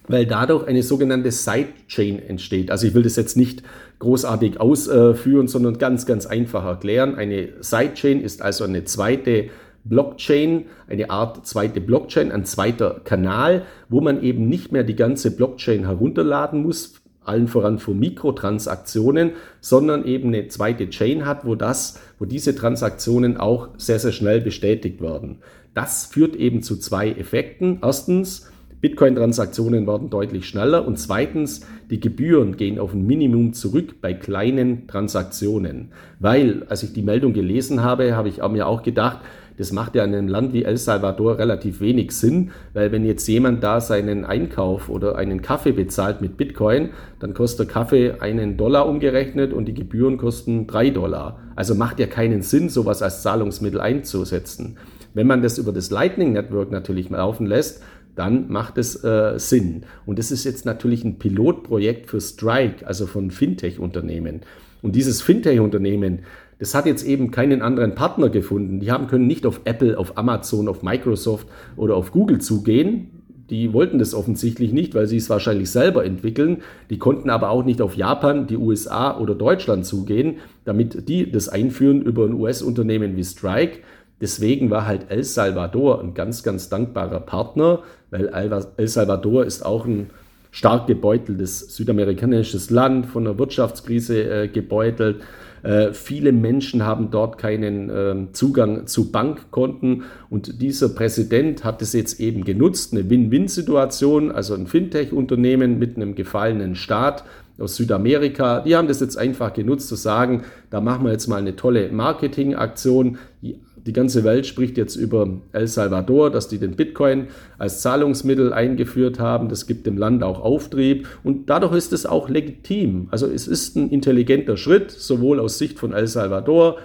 weil 0.08 0.26
dadurch 0.26 0.66
eine 0.66 0.82
sogenannte 0.82 1.30
Sidechain 1.30 2.20
entsteht. 2.20 2.70
Also 2.70 2.86
ich 2.86 2.94
will 2.94 3.02
das 3.02 3.16
jetzt 3.16 3.36
nicht 3.36 3.62
großartig 3.98 4.60
ausführen, 4.60 5.48
sondern 5.48 5.78
ganz, 5.78 6.06
ganz 6.06 6.26
einfach 6.26 6.64
erklären. 6.64 7.14
Eine 7.14 7.48
Sidechain 7.60 8.20
ist 8.20 8.42
also 8.42 8.64
eine 8.64 8.84
zweite 8.84 9.50
Blockchain, 9.84 10.66
eine 10.88 11.10
Art 11.10 11.46
zweite 11.46 11.80
Blockchain, 11.80 12.32
ein 12.32 12.44
zweiter 12.44 13.00
Kanal, 13.04 13.62
wo 13.88 14.00
man 14.00 14.22
eben 14.22 14.48
nicht 14.48 14.72
mehr 14.72 14.82
die 14.84 14.96
ganze 14.96 15.30
Blockchain 15.30 15.84
herunterladen 15.86 16.62
muss, 16.62 16.94
allen 17.25 17.48
voran 17.48 17.78
für 17.78 17.94
Mikrotransaktionen, 17.94 19.32
sondern 19.60 20.04
eben 20.04 20.28
eine 20.28 20.48
zweite 20.48 20.88
Chain 20.90 21.26
hat, 21.26 21.44
wo 21.44 21.54
das, 21.54 22.00
wo 22.18 22.25
diese 22.25 22.54
Transaktionen 22.54 23.36
auch 23.36 23.70
sehr, 23.76 23.98
sehr 23.98 24.12
schnell 24.12 24.40
bestätigt 24.40 25.00
werden. 25.00 25.38
Das 25.75 26.06
führt 26.06 26.36
eben 26.36 26.62
zu 26.62 26.76
zwei 26.76 27.10
Effekten. 27.10 27.80
Erstens, 27.82 28.48
Bitcoin-Transaktionen 28.87 29.88
werden 29.88 30.11
deutlich 30.11 30.47
schneller 30.47 30.87
und 30.87 30.97
zweitens, 30.97 31.66
die 31.90 31.99
Gebühren 31.99 32.57
gehen 32.57 32.78
auf 32.78 32.95
ein 32.95 33.05
Minimum 33.05 33.52
zurück 33.52 33.97
bei 34.00 34.14
kleinen 34.14 34.87
Transaktionen. 34.87 35.90
Weil, 36.21 36.62
als 36.69 36.85
ich 36.85 36.93
die 36.93 37.02
Meldung 37.02 37.33
gelesen 37.33 37.83
habe, 37.83 38.14
habe 38.14 38.28
ich 38.28 38.40
mir 38.47 38.69
auch 38.69 38.85
gedacht, 38.85 39.19
das 39.59 39.73
macht 39.73 39.97
ja 39.97 40.05
in 40.05 40.14
einem 40.14 40.28
Land 40.28 40.52
wie 40.52 40.62
El 40.62 40.76
Salvador 40.76 41.38
relativ 41.38 41.81
wenig 41.81 42.12
Sinn, 42.12 42.52
weil 42.75 42.93
wenn 42.93 43.05
jetzt 43.05 43.26
jemand 43.26 43.64
da 43.64 43.81
seinen 43.81 44.25
Einkauf 44.25 44.88
oder 44.88 45.16
einen 45.16 45.43
Kaffee 45.43 45.73
bezahlt 45.73 46.21
mit 46.21 46.37
Bitcoin, 46.37 46.90
dann 47.19 47.35
kostet 47.35 47.66
der 47.66 47.75
Kaffee 47.75 48.12
einen 48.21 48.57
Dollar 48.57 48.87
umgerechnet 48.87 49.52
und 49.52 49.64
die 49.64 49.75
Gebühren 49.75 50.16
kosten 50.16 50.69
drei 50.69 50.90
Dollar. 50.90 51.40
Also 51.57 51.75
macht 51.75 51.99
ja 51.99 52.07
keinen 52.07 52.43
Sinn, 52.43 52.69
sowas 52.69 53.02
als 53.02 53.23
Zahlungsmittel 53.23 53.81
einzusetzen. 53.81 54.76
Wenn 55.14 55.26
man 55.26 55.40
das 55.40 55.57
über 55.57 55.73
das 55.73 55.90
Lightning 55.90 56.35
Network 56.35 56.71
natürlich 56.71 57.09
laufen 57.09 57.47
lässt, 57.47 57.83
dann 58.16 58.50
macht 58.50 58.78
es 58.78 59.02
äh, 59.04 59.35
Sinn. 59.37 59.82
Und 60.04 60.18
das 60.18 60.32
ist 60.32 60.44
jetzt 60.44 60.64
natürlich 60.64 61.04
ein 61.04 61.18
Pilotprojekt 61.18 62.11
für 62.11 62.20
Strike, 62.20 62.87
also 62.87 63.06
von 63.06 63.30
Fintech-Unternehmen. 63.30 64.40
Und 64.82 64.96
dieses 64.96 65.23
Fintech-Unternehmen, 65.23 66.20
das 66.58 66.75
hat 66.75 66.87
jetzt 66.87 67.06
eben 67.06 67.30
keinen 67.30 67.62
anderen 67.62 67.94
Partner 67.94 68.30
gefunden. 68.30 68.80
Die 68.80 68.90
haben 68.90 69.06
können 69.06 69.26
nicht 69.26 69.46
auf 69.46 69.61
Apple, 69.64 69.99
auf 69.99 70.16
Amazon, 70.16 70.68
auf 70.68 70.82
Microsoft 70.82 71.46
oder 71.76 71.94
auf 71.94 72.12
Google 72.12 72.40
zugehen. 72.40 73.11
Die 73.50 73.73
wollten 73.73 73.99
das 73.99 74.14
offensichtlich 74.14 74.73
nicht, 74.73 74.94
weil 74.94 75.06
sie 75.06 75.18
es 75.18 75.30
wahrscheinlich 75.30 75.70
selber 75.70 76.04
entwickeln. 76.04 76.62
Die 76.90 76.99
konnten 76.99 77.30
aber 77.30 77.50
auch 77.50 77.64
nicht 77.64 77.80
auf 77.80 77.94
Japan, 77.94 78.46
die 78.46 78.56
USA 78.56 79.16
oder 79.18 79.35
Deutschland 79.35 79.87
zugehen, 79.87 80.37
damit 80.64 81.08
die 81.08 81.30
das 81.30 81.49
einführen 81.49 82.02
über 82.02 82.25
ein 82.25 82.35
US-Unternehmen 82.35 83.16
wie 83.16 83.25
Strike. 83.25 83.80
Deswegen 84.20 84.70
war 84.70 84.87
halt 84.87 85.11
El 85.11 85.25
Salvador 85.25 86.00
ein 86.00 86.14
ganz, 86.14 86.42
ganz 86.42 86.68
dankbarer 86.68 87.20
Partner, 87.20 87.82
weil 88.11 88.28
El 88.28 88.88
Salvador 88.88 89.44
ist 89.44 89.64
auch 89.64 89.85
ein 89.85 90.11
stark 90.50 90.87
gebeuteltes 90.87 91.76
südamerikanisches 91.76 92.70
Land, 92.70 93.06
von 93.06 93.25
der 93.25 93.38
Wirtschaftskrise 93.38 94.44
äh, 94.44 94.49
gebeutelt. 94.49 95.20
Äh, 95.62 95.92
viele 95.92 96.32
Menschen 96.32 96.87
haben 96.87 97.11
dort 97.11 97.37
keinen 97.37 97.90
äh, 97.90 98.32
Zugang 98.32 98.87
zu 98.87 99.12
Bankkonten 99.12 100.04
und 100.30 100.62
dieser 100.62 100.88
Präsident 100.88 101.62
hat 101.64 101.82
es 101.82 101.92
jetzt 101.92 102.20
eben 102.20 102.44
genutzt, 102.44 102.94
eine 102.94 103.11
Win-Win-Situation, 103.11 104.30
also 104.30 104.54
ein 104.54 104.66
Fintech-Unternehmen 104.66 105.78
mit 105.78 105.96
einem 105.96 106.14
gefallenen 106.14 106.75
Staat 106.75 107.25
aus 107.58 107.76
Südamerika, 107.76 108.61
die 108.61 108.76
haben 108.76 108.88
das 108.88 109.00
jetzt 109.00 109.18
einfach 109.18 109.52
genutzt 109.52 109.88
zu 109.88 109.94
sagen, 109.94 110.44
da 110.70 110.80
machen 110.80 111.04
wir 111.04 111.12
jetzt 111.12 111.26
mal 111.26 111.37
eine 111.37 111.56
tolle 111.56 111.90
Marketingaktion. 111.90 113.18
Die 113.42 113.61
ganze 113.93 114.25
Welt 114.25 114.47
spricht 114.47 114.76
jetzt 114.76 114.97
über 114.97 115.28
El 115.52 115.66
Salvador, 115.66 116.31
dass 116.31 116.49
die 116.49 116.59
den 116.59 116.76
Bitcoin 116.76 117.28
als 117.59 117.83
Zahlungsmittel 117.83 118.52
eingeführt 118.52 119.19
haben. 119.19 119.49
Das 119.49 119.66
gibt 119.66 119.87
dem 119.87 119.97
Land 119.97 120.23
auch 120.23 120.40
Auftrieb 120.40 121.09
und 121.25 121.49
dadurch 121.49 121.75
ist 121.75 121.93
es 121.93 122.07
auch 122.07 122.28
legitim. 122.28 123.09
Also 123.11 123.26
es 123.26 123.47
ist 123.47 123.76
ein 123.76 123.90
intelligenter 123.90 124.57
Schritt, 124.57 124.90
sowohl 124.90 125.40
aus 125.40 125.59
Sicht 125.59 125.78
von 125.78 125.93
El 125.93 126.07
Salvador, 126.07 126.78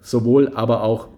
sowohl 0.00 0.48
aber 0.48 0.82
auch 0.82 1.08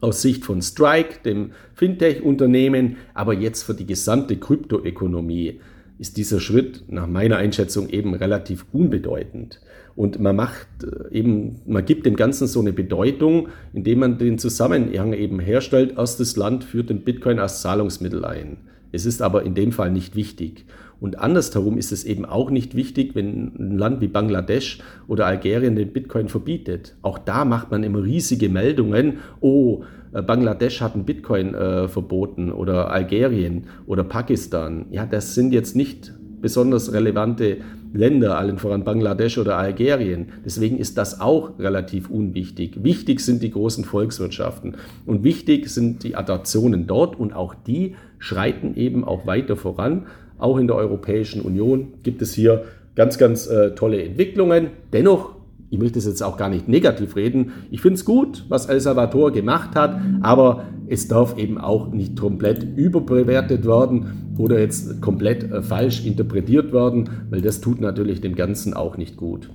aus 0.00 0.22
Sicht 0.22 0.44
von 0.44 0.62
Strike, 0.62 1.20
dem 1.24 1.52
Fintech-Unternehmen, 1.74 2.96
aber 3.14 3.34
jetzt 3.34 3.62
für 3.62 3.74
die 3.74 3.86
gesamte 3.86 4.36
Kryptoökonomie 4.36 5.60
ist 5.98 6.16
dieser 6.16 6.40
Schritt 6.40 6.84
nach 6.88 7.06
meiner 7.06 7.38
Einschätzung 7.38 7.88
eben 7.88 8.14
relativ 8.14 8.66
unbedeutend. 8.72 9.60
Und 9.96 10.20
man 10.20 10.36
macht 10.36 10.68
äh, 10.84 11.14
eben, 11.14 11.56
man 11.66 11.84
gibt 11.84 12.06
dem 12.06 12.16
Ganzen 12.16 12.46
so 12.46 12.60
eine 12.60 12.72
Bedeutung, 12.72 13.48
indem 13.72 14.00
man 14.00 14.18
den 14.18 14.38
Zusammenhang 14.38 15.14
eben 15.14 15.40
herstellt. 15.40 15.94
Erstes 15.96 16.36
Land 16.36 16.64
führt 16.64 16.90
den 16.90 17.00
Bitcoin 17.00 17.38
als 17.38 17.62
Zahlungsmittel 17.62 18.24
ein. 18.24 18.58
Es 18.92 19.06
ist 19.06 19.22
aber 19.22 19.42
in 19.42 19.54
dem 19.54 19.72
Fall 19.72 19.90
nicht 19.90 20.14
wichtig. 20.14 20.66
Und 21.00 21.18
andersherum 21.18 21.76
ist 21.76 21.92
es 21.92 22.04
eben 22.04 22.24
auch 22.24 22.50
nicht 22.50 22.74
wichtig, 22.74 23.14
wenn 23.14 23.52
ein 23.58 23.78
Land 23.78 24.00
wie 24.00 24.08
Bangladesch 24.08 24.78
oder 25.08 25.26
Algerien 25.26 25.76
den 25.76 25.92
Bitcoin 25.92 26.28
verbietet. 26.28 26.94
Auch 27.02 27.18
da 27.18 27.44
macht 27.44 27.70
man 27.70 27.82
immer 27.82 28.02
riesige 28.02 28.48
Meldungen. 28.48 29.18
Oh, 29.40 29.82
äh, 30.12 30.22
Bangladesch 30.22 30.80
hat 30.80 30.94
einen 30.94 31.04
Bitcoin 31.04 31.54
äh, 31.54 31.88
verboten 31.88 32.50
oder 32.50 32.90
Algerien 32.90 33.64
oder 33.86 34.04
Pakistan. 34.04 34.86
Ja, 34.90 35.04
das 35.04 35.34
sind 35.34 35.52
jetzt 35.52 35.76
nicht 35.76 36.12
besonders 36.40 36.92
relevante 36.92 37.58
Länder, 37.92 38.38
allen 38.38 38.58
voran 38.58 38.84
Bangladesch 38.84 39.38
oder 39.38 39.56
Algerien. 39.56 40.32
Deswegen 40.44 40.78
ist 40.78 40.98
das 40.98 41.20
auch 41.20 41.58
relativ 41.58 42.10
unwichtig. 42.10 42.82
Wichtig 42.82 43.20
sind 43.20 43.42
die 43.42 43.50
großen 43.50 43.84
Volkswirtschaften 43.84 44.76
und 45.06 45.24
wichtig 45.24 45.68
sind 45.68 46.02
die 46.02 46.16
Adaptionen 46.16 46.86
dort 46.86 47.18
und 47.18 47.32
auch 47.32 47.54
die 47.54 47.94
schreiten 48.18 48.76
eben 48.76 49.04
auch 49.04 49.26
weiter 49.26 49.56
voran. 49.56 50.06
Auch 50.38 50.58
in 50.58 50.66
der 50.66 50.76
Europäischen 50.76 51.40
Union 51.40 51.94
gibt 52.02 52.20
es 52.22 52.34
hier 52.34 52.64
ganz, 52.94 53.18
ganz 53.18 53.46
äh, 53.46 53.74
tolle 53.74 54.02
Entwicklungen. 54.02 54.68
Dennoch 54.92 55.35
ich 55.70 55.78
möchte 55.78 55.98
es 55.98 56.06
jetzt 56.06 56.22
auch 56.22 56.36
gar 56.36 56.48
nicht 56.48 56.68
negativ 56.68 57.16
reden. 57.16 57.52
Ich 57.70 57.80
finde 57.80 57.96
es 57.96 58.04
gut, 58.04 58.44
was 58.48 58.66
El 58.66 58.80
Salvador 58.80 59.32
gemacht 59.32 59.74
hat, 59.74 60.00
aber 60.22 60.64
es 60.88 61.08
darf 61.08 61.36
eben 61.36 61.58
auch 61.58 61.88
nicht 61.88 62.18
komplett 62.18 62.62
überbewertet 62.76 63.66
werden 63.66 64.34
oder 64.38 64.60
jetzt 64.60 65.00
komplett 65.00 65.50
äh, 65.50 65.62
falsch 65.62 66.04
interpretiert 66.04 66.72
werden, 66.72 67.10
weil 67.30 67.40
das 67.40 67.60
tut 67.60 67.80
natürlich 67.80 68.20
dem 68.20 68.36
Ganzen 68.36 68.74
auch 68.74 68.96
nicht 68.96 69.16
gut. 69.16 69.50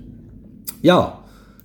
Ja, 0.82 1.20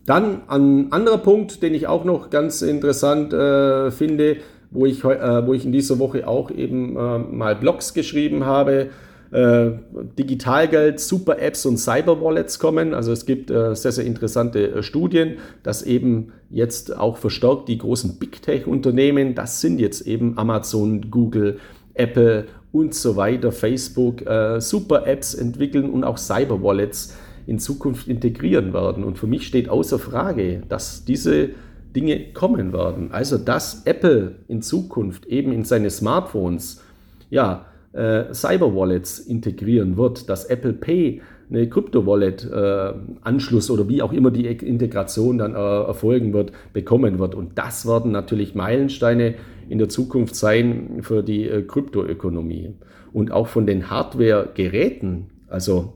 dann 0.05 0.41
ein 0.47 0.91
anderer 0.93 1.17
Punkt, 1.17 1.61
den 1.61 1.73
ich 1.73 1.87
auch 1.87 2.05
noch 2.05 2.29
ganz 2.29 2.61
interessant 2.61 3.33
äh, 3.33 3.91
finde, 3.91 4.37
wo 4.71 4.85
ich, 4.85 5.03
äh, 5.03 5.45
wo 5.45 5.53
ich 5.53 5.65
in 5.65 5.71
dieser 5.71 5.99
Woche 5.99 6.27
auch 6.27 6.51
eben 6.51 6.95
äh, 6.95 7.17
mal 7.19 7.55
Blogs 7.55 7.93
geschrieben 7.93 8.45
habe, 8.45 8.87
äh, 9.31 9.71
Digitalgeld, 10.17 10.99
Super-Apps 10.99 11.65
und 11.65 11.77
Cyber-Wallets 11.77 12.59
kommen. 12.59 12.93
Also 12.93 13.11
es 13.11 13.25
gibt 13.25 13.51
äh, 13.51 13.75
sehr, 13.75 13.91
sehr 13.91 14.05
interessante 14.05 14.71
äh, 14.71 14.83
Studien, 14.83 15.37
dass 15.63 15.83
eben 15.83 16.33
jetzt 16.49 16.95
auch 16.95 17.17
verstärkt 17.17 17.67
die 17.67 17.77
großen 17.77 18.19
Big 18.19 18.41
Tech-Unternehmen, 18.41 19.35
das 19.35 19.61
sind 19.61 19.79
jetzt 19.79 20.01
eben 20.07 20.37
Amazon, 20.37 21.11
Google, 21.11 21.59
Apple 21.93 22.45
und 22.71 22.93
so 22.93 23.15
weiter, 23.15 23.51
Facebook, 23.51 24.25
äh, 24.25 24.61
Super-Apps 24.61 25.33
entwickeln 25.33 25.89
und 25.89 26.03
auch 26.03 26.17
Cyber-Wallets 26.17 27.15
in 27.47 27.59
Zukunft 27.59 28.07
integrieren 28.07 28.73
werden. 28.73 29.03
Und 29.03 29.17
für 29.17 29.27
mich 29.27 29.47
steht 29.47 29.69
außer 29.69 29.99
Frage, 29.99 30.61
dass 30.67 31.05
diese 31.05 31.49
Dinge 31.95 32.31
kommen 32.33 32.73
werden. 32.73 33.11
Also 33.11 33.37
dass 33.37 33.83
Apple 33.85 34.35
in 34.47 34.61
Zukunft 34.61 35.25
eben 35.25 35.51
in 35.51 35.63
seine 35.63 35.89
Smartphones 35.89 36.81
ja 37.29 37.65
äh, 37.97 38.33
Cyber-Wallets 38.33 39.19
integrieren 39.19 39.97
wird, 39.97 40.29
dass 40.29 40.45
Apple 40.45 40.73
Pay 40.73 41.21
eine 41.49 41.69
Krypto-Wallet-Anschluss 41.69 43.69
äh, 43.69 43.71
oder 43.71 43.87
wie 43.87 44.01
auch 44.01 44.13
immer 44.13 44.31
die 44.31 44.45
Integration 44.45 45.37
dann 45.37 45.55
äh, 45.55 45.57
erfolgen 45.57 46.33
wird, 46.33 46.51
bekommen 46.73 47.19
wird. 47.19 47.35
Und 47.35 47.57
das 47.57 47.87
werden 47.87 48.11
natürlich 48.11 48.53
Meilensteine 48.53 49.35
in 49.69 49.77
der 49.77 49.89
Zukunft 49.89 50.35
sein 50.35 50.99
für 51.01 51.23
die 51.23 51.47
äh, 51.47 51.63
Kryptoökonomie. 51.63 52.73
Und 53.13 53.31
auch 53.31 53.47
von 53.47 53.65
den 53.65 53.89
Hardware-Geräten, 53.89 55.27
also 55.47 55.93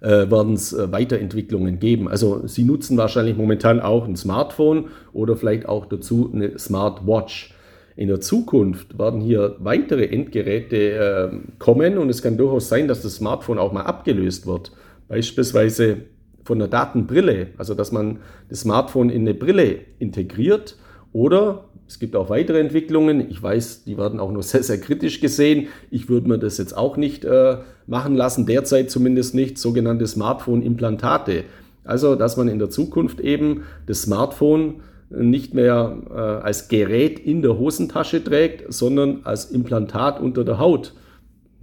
äh, 0.00 0.30
werden 0.30 0.54
es 0.54 0.72
äh, 0.72 0.90
Weiterentwicklungen 0.90 1.78
geben. 1.78 2.08
Also 2.08 2.46
Sie 2.46 2.64
nutzen 2.64 2.96
wahrscheinlich 2.96 3.36
momentan 3.36 3.80
auch 3.80 4.06
ein 4.06 4.16
Smartphone 4.16 4.86
oder 5.12 5.36
vielleicht 5.36 5.68
auch 5.68 5.86
dazu 5.86 6.30
eine 6.32 6.58
Smartwatch. 6.58 7.54
In 7.96 8.08
der 8.08 8.20
Zukunft 8.20 8.98
werden 8.98 9.20
hier 9.20 9.56
weitere 9.60 10.06
Endgeräte 10.06 10.76
äh, 10.76 11.30
kommen 11.58 11.98
und 11.98 12.08
es 12.10 12.22
kann 12.22 12.36
durchaus 12.36 12.68
sein, 12.68 12.88
dass 12.88 13.02
das 13.02 13.16
Smartphone 13.16 13.58
auch 13.58 13.72
mal 13.72 13.82
abgelöst 13.82 14.46
wird. 14.46 14.72
Beispielsweise 15.08 15.98
von 16.42 16.58
der 16.58 16.68
Datenbrille, 16.68 17.48
also 17.56 17.74
dass 17.74 17.92
man 17.92 18.18
das 18.48 18.60
Smartphone 18.60 19.10
in 19.10 19.22
eine 19.22 19.34
Brille 19.34 19.78
integriert 19.98 20.76
oder 21.12 21.66
es 21.86 21.98
gibt 21.98 22.16
auch 22.16 22.30
weitere 22.30 22.60
Entwicklungen. 22.60 23.30
Ich 23.30 23.42
weiß, 23.42 23.84
die 23.84 23.96
werden 23.96 24.18
auch 24.18 24.32
nur 24.32 24.42
sehr, 24.44 24.62
sehr 24.62 24.80
kritisch 24.80 25.20
gesehen. 25.20 25.68
Ich 25.90 26.08
würde 26.08 26.28
mir 26.28 26.38
das 26.38 26.58
jetzt 26.58 26.76
auch 26.76 26.96
nicht 26.96 27.24
äh, 27.24 27.58
machen 27.86 28.14
lassen, 28.16 28.46
derzeit 28.46 28.90
zumindest 28.90 29.34
nicht, 29.34 29.58
sogenannte 29.58 30.06
Smartphone-Implantate. 30.06 31.44
Also, 31.84 32.16
dass 32.16 32.36
man 32.36 32.48
in 32.48 32.58
der 32.58 32.70
Zukunft 32.70 33.20
eben 33.20 33.64
das 33.86 34.02
Smartphone 34.02 34.80
nicht 35.18 35.54
mehr 35.54 35.96
äh, 36.10 36.18
als 36.18 36.68
Gerät 36.68 37.18
in 37.18 37.42
der 37.42 37.58
Hosentasche 37.58 38.22
trägt, 38.22 38.72
sondern 38.72 39.20
als 39.24 39.46
Implantat 39.46 40.20
unter 40.20 40.44
der 40.44 40.58
Haut. 40.58 40.94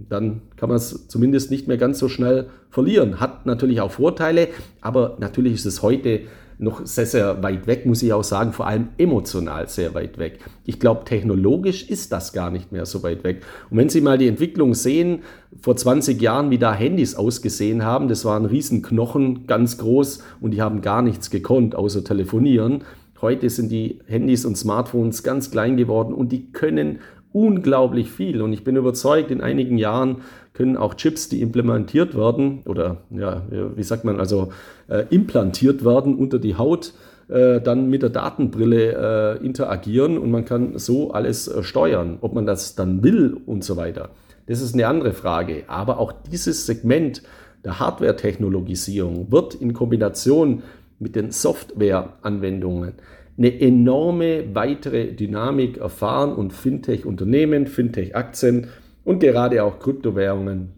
Dann 0.08 0.42
kann 0.56 0.68
man 0.68 0.76
es 0.76 1.08
zumindest 1.08 1.50
nicht 1.50 1.68
mehr 1.68 1.76
ganz 1.76 1.98
so 1.98 2.08
schnell 2.08 2.48
verlieren. 2.70 3.20
Hat 3.20 3.46
natürlich 3.46 3.80
auch 3.80 3.92
Vorteile, 3.92 4.48
aber 4.80 5.16
natürlich 5.20 5.54
ist 5.54 5.66
es 5.66 5.82
heute 5.82 6.22
noch 6.62 6.86
sehr, 6.86 7.06
sehr 7.06 7.42
weit 7.42 7.66
weg, 7.66 7.86
muss 7.86 8.02
ich 8.02 8.12
auch 8.12 8.22
sagen, 8.22 8.52
vor 8.52 8.66
allem 8.66 8.88
emotional 8.96 9.68
sehr 9.68 9.94
weit 9.94 10.18
weg. 10.18 10.38
Ich 10.64 10.78
glaube, 10.78 11.04
technologisch 11.04 11.88
ist 11.88 12.12
das 12.12 12.32
gar 12.32 12.50
nicht 12.50 12.70
mehr 12.70 12.86
so 12.86 13.02
weit 13.02 13.24
weg. 13.24 13.42
Und 13.70 13.78
wenn 13.78 13.88
Sie 13.88 14.00
mal 14.00 14.16
die 14.16 14.28
Entwicklung 14.28 14.74
sehen, 14.74 15.22
vor 15.60 15.76
20 15.76 16.20
Jahren, 16.22 16.50
wie 16.50 16.58
da 16.58 16.72
Handys 16.72 17.16
ausgesehen 17.16 17.84
haben, 17.84 18.08
das 18.08 18.24
waren 18.24 18.44
Riesenknochen, 18.44 19.46
ganz 19.46 19.78
groß 19.78 20.22
und 20.40 20.52
die 20.52 20.62
haben 20.62 20.82
gar 20.82 21.02
nichts 21.02 21.30
gekonnt, 21.30 21.74
außer 21.74 22.04
telefonieren. 22.04 22.84
Heute 23.22 23.48
sind 23.50 23.70
die 23.70 24.00
Handys 24.06 24.44
und 24.44 24.58
Smartphones 24.58 25.22
ganz 25.22 25.52
klein 25.52 25.76
geworden 25.76 26.12
und 26.12 26.32
die 26.32 26.50
können 26.50 26.98
unglaublich 27.32 28.10
viel. 28.10 28.42
Und 28.42 28.52
ich 28.52 28.64
bin 28.64 28.74
überzeugt, 28.74 29.30
in 29.30 29.40
einigen 29.40 29.78
Jahren 29.78 30.22
können 30.54 30.76
auch 30.76 30.94
Chips, 30.94 31.28
die 31.28 31.40
implementiert 31.40 32.16
werden 32.16 32.62
oder 32.66 32.98
ja, 33.10 33.42
wie 33.76 33.82
sagt 33.84 34.04
man, 34.04 34.18
also 34.18 34.52
äh, 34.88 35.04
implantiert 35.10 35.84
werden 35.84 36.16
unter 36.16 36.40
die 36.40 36.56
Haut, 36.56 36.94
äh, 37.28 37.60
dann 37.60 37.88
mit 37.88 38.02
der 38.02 38.10
Datenbrille 38.10 39.38
äh, 39.40 39.46
interagieren 39.46 40.18
und 40.18 40.32
man 40.32 40.44
kann 40.44 40.76
so 40.78 41.12
alles 41.12 41.46
äh, 41.46 41.62
steuern, 41.62 42.18
ob 42.22 42.34
man 42.34 42.44
das 42.44 42.74
dann 42.74 43.04
will 43.04 43.36
und 43.46 43.62
so 43.62 43.76
weiter. 43.76 44.10
Das 44.46 44.60
ist 44.60 44.74
eine 44.74 44.88
andere 44.88 45.12
Frage. 45.12 45.62
Aber 45.68 45.98
auch 45.98 46.12
dieses 46.32 46.66
Segment 46.66 47.22
der 47.64 47.78
Hardware-Technologisierung 47.78 49.30
wird 49.30 49.54
in 49.54 49.72
Kombination 49.72 50.64
mit 51.02 51.16
den 51.16 51.30
Software-Anwendungen 51.30 52.94
eine 53.36 53.60
enorme 53.60 54.54
weitere 54.54 55.12
Dynamik 55.12 55.78
erfahren 55.78 56.34
und 56.34 56.52
Fintech-Unternehmen, 56.52 57.66
Fintech-Aktien 57.66 58.68
und 59.04 59.20
gerade 59.20 59.64
auch 59.64 59.78
Kryptowährungen 59.78 60.70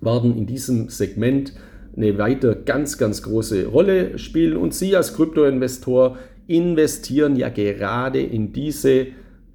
werden 0.00 0.36
in 0.36 0.46
diesem 0.46 0.88
Segment 0.88 1.54
eine 1.96 2.18
weiter 2.18 2.54
ganz, 2.54 2.98
ganz 2.98 3.22
große 3.22 3.66
Rolle 3.66 4.18
spielen. 4.18 4.56
Und 4.56 4.74
Sie 4.74 4.96
als 4.96 5.14
Kryptoinvestor 5.14 6.18
investieren 6.46 7.36
ja 7.36 7.48
gerade 7.48 8.20
in 8.20 8.52
diese 8.52 9.06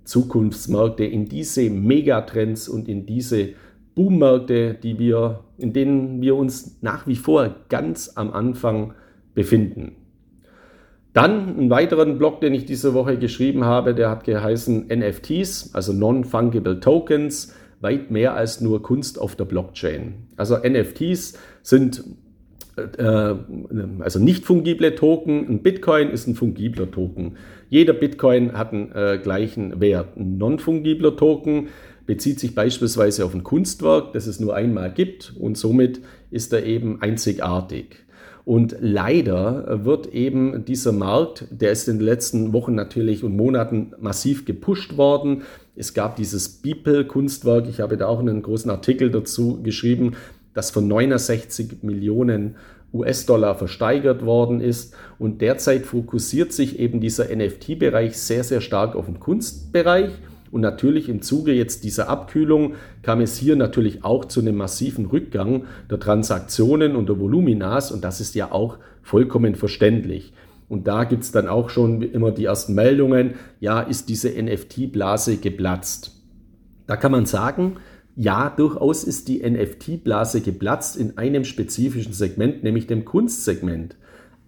Zukunftsmärkte, 0.06 1.04
in 1.04 1.26
diese 1.26 1.70
Megatrends 1.70 2.70
und 2.70 2.88
in 2.88 3.06
diese 3.06 3.50
Boommärkte, 3.96 4.76
die 4.76 4.98
wir, 5.00 5.44
in 5.58 5.74
denen 5.74 6.22
wir 6.22 6.36
uns 6.36 6.78
nach 6.82 7.08
wie 7.08 7.16
vor 7.16 7.56
ganz 7.68 8.14
am 8.16 8.32
Anfang 8.32 8.94
befinden. 9.34 9.96
Dann 11.18 11.58
einen 11.58 11.70
weiteren 11.72 12.20
Blog, 12.20 12.42
den 12.42 12.54
ich 12.54 12.66
diese 12.66 12.94
Woche 12.94 13.18
geschrieben 13.18 13.66
habe, 13.66 13.96
der 13.96 14.12
hat 14.12 14.24
geheißen 14.24 14.90
NFTs, 14.90 15.72
also 15.74 15.92
Non-Fungible 15.92 16.80
Tokens, 16.80 17.56
weit 17.82 18.12
mehr 18.12 18.36
als 18.36 18.62
nur 18.62 18.84
Kunst 18.84 19.20
auf 19.20 19.36
der 19.36 19.46
Blockchain. 19.46 20.28
Also 20.36 20.58
NFTs 20.58 21.40
sind 21.64 22.04
äh, 22.76 23.34
also 24.00 24.20
nicht 24.20 24.46
fungible 24.46 24.94
Token. 24.94 25.50
Ein 25.50 25.64
Bitcoin 25.64 26.12
ist 26.12 26.28
ein 26.28 26.36
fungibler 26.36 26.92
Token. 26.92 27.38
Jeder 27.72 27.94
Bitcoin 27.94 28.54
hat 28.54 28.72
einen 28.72 28.92
äh, 28.92 29.18
gleichen 29.18 29.82
Wert. 29.82 30.18
Ein 30.18 30.38
non-fungibler 30.38 31.16
Token 31.16 31.70
bezieht 32.06 32.40
sich 32.40 32.54
beispielsweise 32.54 33.26
auf 33.26 33.34
ein 33.34 33.44
Kunstwerk, 33.44 34.14
das 34.14 34.28
es 34.28 34.40
nur 34.40 34.56
einmal 34.56 34.94
gibt 34.94 35.34
und 35.40 35.58
somit 35.58 36.00
ist 36.30 36.54
er 36.54 36.64
eben 36.64 37.02
einzigartig. 37.02 38.06
Und 38.48 38.78
leider 38.80 39.84
wird 39.84 40.14
eben 40.14 40.64
dieser 40.64 40.94
Markt, 40.94 41.44
der 41.52 41.74
ist 41.74 41.90
in 41.90 41.98
den 41.98 42.06
letzten 42.06 42.54
Wochen 42.54 42.76
natürlich 42.76 43.26
und 43.26 43.36
Monaten 43.36 43.92
massiv 44.00 44.46
gepusht 44.46 44.96
worden. 44.96 45.42
Es 45.76 45.94
gab 45.94 46.16
dieses 46.16 46.48
Beeple-Kunstwerk, 46.48 47.68
ich 47.68 47.82
habe 47.82 47.98
da 47.98 48.08
auch 48.08 48.22
einen 48.22 48.42
großen 48.42 48.72
Artikel 48.72 49.12
dazu 49.12 49.62
geschrieben, 49.64 50.14
das 50.54 50.72
von 50.72 50.88
69 50.88 51.84
Millionen 51.84 52.56
US-Dollar 52.94 53.56
versteigert 53.56 54.24
worden 54.26 54.62
ist. 54.62 54.96
Und 55.20 55.42
derzeit 55.42 55.86
fokussiert 55.86 56.54
sich 56.54 56.80
eben 56.80 57.02
dieser 57.02 57.26
NFT-Bereich 57.26 58.18
sehr, 58.18 58.46
sehr 58.46 58.62
stark 58.62 58.96
auf 58.96 59.08
den 59.08 59.20
Kunstbereich. 59.20 60.12
Und 60.52 60.62
natürlich 60.62 61.10
im 61.10 61.22
Zuge 61.22 61.54
jetzt 61.54 61.84
dieser 61.84 62.10
Abkühlung 62.10 62.74
kam 63.02 63.22
es 63.22 63.38
hier 63.38 63.56
natürlich 63.56 64.04
auch 64.04 64.26
zu 64.26 64.40
einem 64.40 64.56
massiven 64.56 65.06
Rückgang 65.06 65.66
der 65.90 66.00
Transaktionen 66.00 66.96
und 66.96 67.10
der 67.10 67.20
Voluminas 67.20 67.92
und 67.92 68.04
das 68.04 68.22
ist 68.22 68.36
ja 68.36 68.52
auch 68.52 68.78
vollkommen 69.02 69.56
verständlich. 69.56 70.34
Und 70.70 70.88
da 70.88 71.06
gibt 71.06 71.24
es 71.24 71.32
dann 71.32 71.48
auch 71.48 71.70
schon 71.70 72.02
immer 72.02 72.32
die 72.32 72.46
ersten 72.46 72.74
Meldungen, 72.74 73.36
ja, 73.60 73.80
ist 73.82 74.10
diese 74.10 74.30
NFT-Blase 74.30 75.38
geplatzt. 75.38 76.12
Da 76.88 76.98
kann 76.98 77.12
man 77.12 77.26
sagen, 77.26 77.78
ja, 78.16 78.50
durchaus 78.50 79.04
ist 79.04 79.28
die 79.28 79.48
NFT-Blase 79.48 80.42
geplatzt 80.42 80.98
in 80.98 81.18
einem 81.18 81.44
spezifischen 81.44 82.14
Segment, 82.14 82.64
nämlich 82.64 82.88
dem 82.88 83.06
Kunstsegment. 83.06 83.96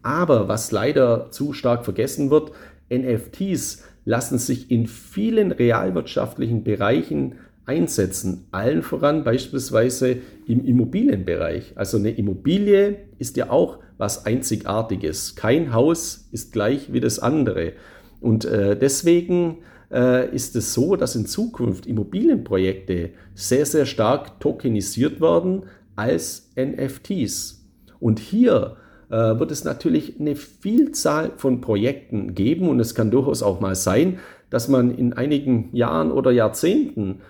Aber 0.02 0.48
was 0.48 0.72
leider 0.72 1.30
zu 1.32 1.54
stark 1.54 1.86
vergessen 1.86 2.32
wird, 2.32 2.52
NFTs 2.92 3.84
lassen 4.10 4.39
sich 4.39 4.72
in 4.72 4.88
vielen 4.88 5.52
realwirtschaftlichen 5.52 6.63
Bereichen 6.63 7.36
einsetzen, 7.67 8.48
allen 8.50 8.82
voran 8.82 9.24
beispielsweise 9.24 10.17
im 10.48 10.65
Immobilienbereich. 10.65 11.74
Also 11.76 11.98
eine 11.98 12.10
Immobilie 12.10 12.95
ist 13.19 13.38
ja 13.38 13.52
auch 13.52 13.78
was 14.00 14.26
Einzigartiges. 14.26 15.36
Kein 15.36 15.74
Haus 15.74 16.28
ist 16.32 16.54
gleich 16.54 16.91
wie 16.91 17.02
das 17.02 17.19
andere. 17.19 17.74
Und 18.19 18.45
äh, 18.45 18.76
deswegen 18.76 19.60
äh, 19.91 20.34
ist 20.34 20.56
es 20.56 20.74
so, 20.74 20.95
dass 20.95 21.15
in 21.15 21.28
Zukunft 21.28 21.86
Immobilienprojekte 21.86 23.12
sehr, 23.36 23.67
sehr 23.67 23.86
stark 23.86 24.39
tokenisiert 24.39 25.22
werden 25.22 25.65
als 25.95 26.50
NFTs. 26.56 27.63
Und 28.00 28.17
hier 28.17 28.76
wird 29.10 29.52
es 29.52 29.63
natürlich 29.63 30.19
eine 30.19 30.36
Vielzahl 30.36 31.32
von 31.38 31.62
Projekten 31.62 32.36
geben 32.36 32.69
und 32.69 32.80
es 32.80 32.93
kann 32.93 33.10
durchaus 33.12 33.41
auch 33.41 33.60
mal 33.60 33.76
sein, 33.76 34.19
dass 34.50 34.67
man 34.67 34.95
in 34.95 35.13
einigen 35.13 35.69
Jahren 35.76 36.12
oder 36.12 36.32
Jahrzehnten 36.32 37.22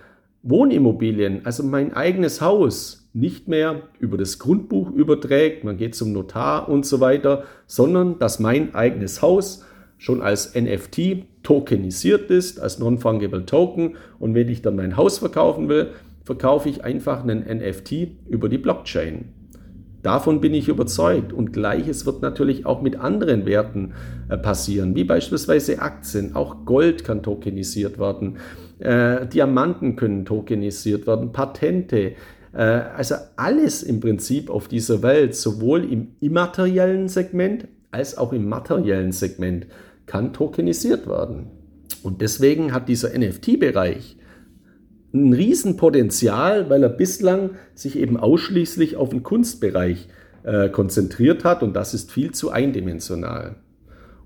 Wohnimmobilien, 0.42 1.44
also 1.44 1.62
mein 1.62 1.92
eigenes 1.92 2.40
Haus, 2.40 3.08
nicht 3.12 3.48
mehr 3.48 3.82
über 3.98 4.16
das 4.16 4.38
Grundbuch 4.38 4.90
überträgt, 4.90 5.64
man 5.64 5.76
geht 5.76 5.94
zum 5.94 6.12
Notar 6.12 6.68
und 6.68 6.86
so 6.86 7.00
weiter, 7.00 7.44
sondern 7.66 8.18
dass 8.18 8.38
mein 8.38 8.74
eigenes 8.74 9.20
Haus 9.20 9.64
schon 9.98 10.22
als 10.22 10.54
NFT 10.54 11.24
tokenisiert 11.42 12.30
ist, 12.30 12.60
als 12.60 12.78
Non-Fungible 12.78 13.46
Token 13.46 13.96
und 14.18 14.34
wenn 14.34 14.48
ich 14.48 14.62
dann 14.62 14.76
mein 14.76 14.96
Haus 14.96 15.18
verkaufen 15.18 15.68
will, 15.68 15.88
verkaufe 16.24 16.68
ich 16.68 16.84
einfach 16.84 17.22
einen 17.22 17.40
NFT 17.40 17.92
über 18.28 18.48
die 18.48 18.58
Blockchain. 18.58 19.39
Davon 20.02 20.40
bin 20.40 20.54
ich 20.54 20.68
überzeugt. 20.68 21.32
Und 21.32 21.52
gleiches 21.52 22.06
wird 22.06 22.22
natürlich 22.22 22.66
auch 22.66 22.82
mit 22.82 22.96
anderen 22.96 23.46
Werten 23.46 23.92
äh, 24.28 24.36
passieren, 24.36 24.94
wie 24.94 25.04
beispielsweise 25.04 25.80
Aktien. 25.80 26.34
Auch 26.34 26.64
Gold 26.64 27.04
kann 27.04 27.22
tokenisiert 27.22 27.98
werden. 27.98 28.38
Äh, 28.78 29.26
Diamanten 29.26 29.96
können 29.96 30.24
tokenisiert 30.24 31.06
werden. 31.06 31.32
Patente. 31.32 32.14
Äh, 32.52 32.62
also 32.62 33.16
alles 33.36 33.82
im 33.82 34.00
Prinzip 34.00 34.50
auf 34.50 34.68
dieser 34.68 35.02
Welt, 35.02 35.34
sowohl 35.34 35.90
im 35.90 36.08
immateriellen 36.20 37.08
Segment 37.08 37.68
als 37.90 38.16
auch 38.16 38.32
im 38.32 38.48
materiellen 38.48 39.12
Segment, 39.12 39.66
kann 40.06 40.32
tokenisiert 40.32 41.06
werden. 41.06 41.48
Und 42.02 42.22
deswegen 42.22 42.72
hat 42.72 42.88
dieser 42.88 43.16
NFT-Bereich 43.16 44.16
ein 45.12 45.32
Riesenpotenzial, 45.32 46.70
weil 46.70 46.82
er 46.82 46.88
bislang 46.88 47.50
sich 47.74 47.98
eben 47.98 48.16
ausschließlich 48.16 48.96
auf 48.96 49.10
den 49.10 49.22
Kunstbereich 49.22 50.08
äh, 50.42 50.68
konzentriert 50.68 51.44
hat 51.44 51.62
und 51.62 51.74
das 51.74 51.94
ist 51.94 52.12
viel 52.12 52.32
zu 52.32 52.50
eindimensional. 52.50 53.56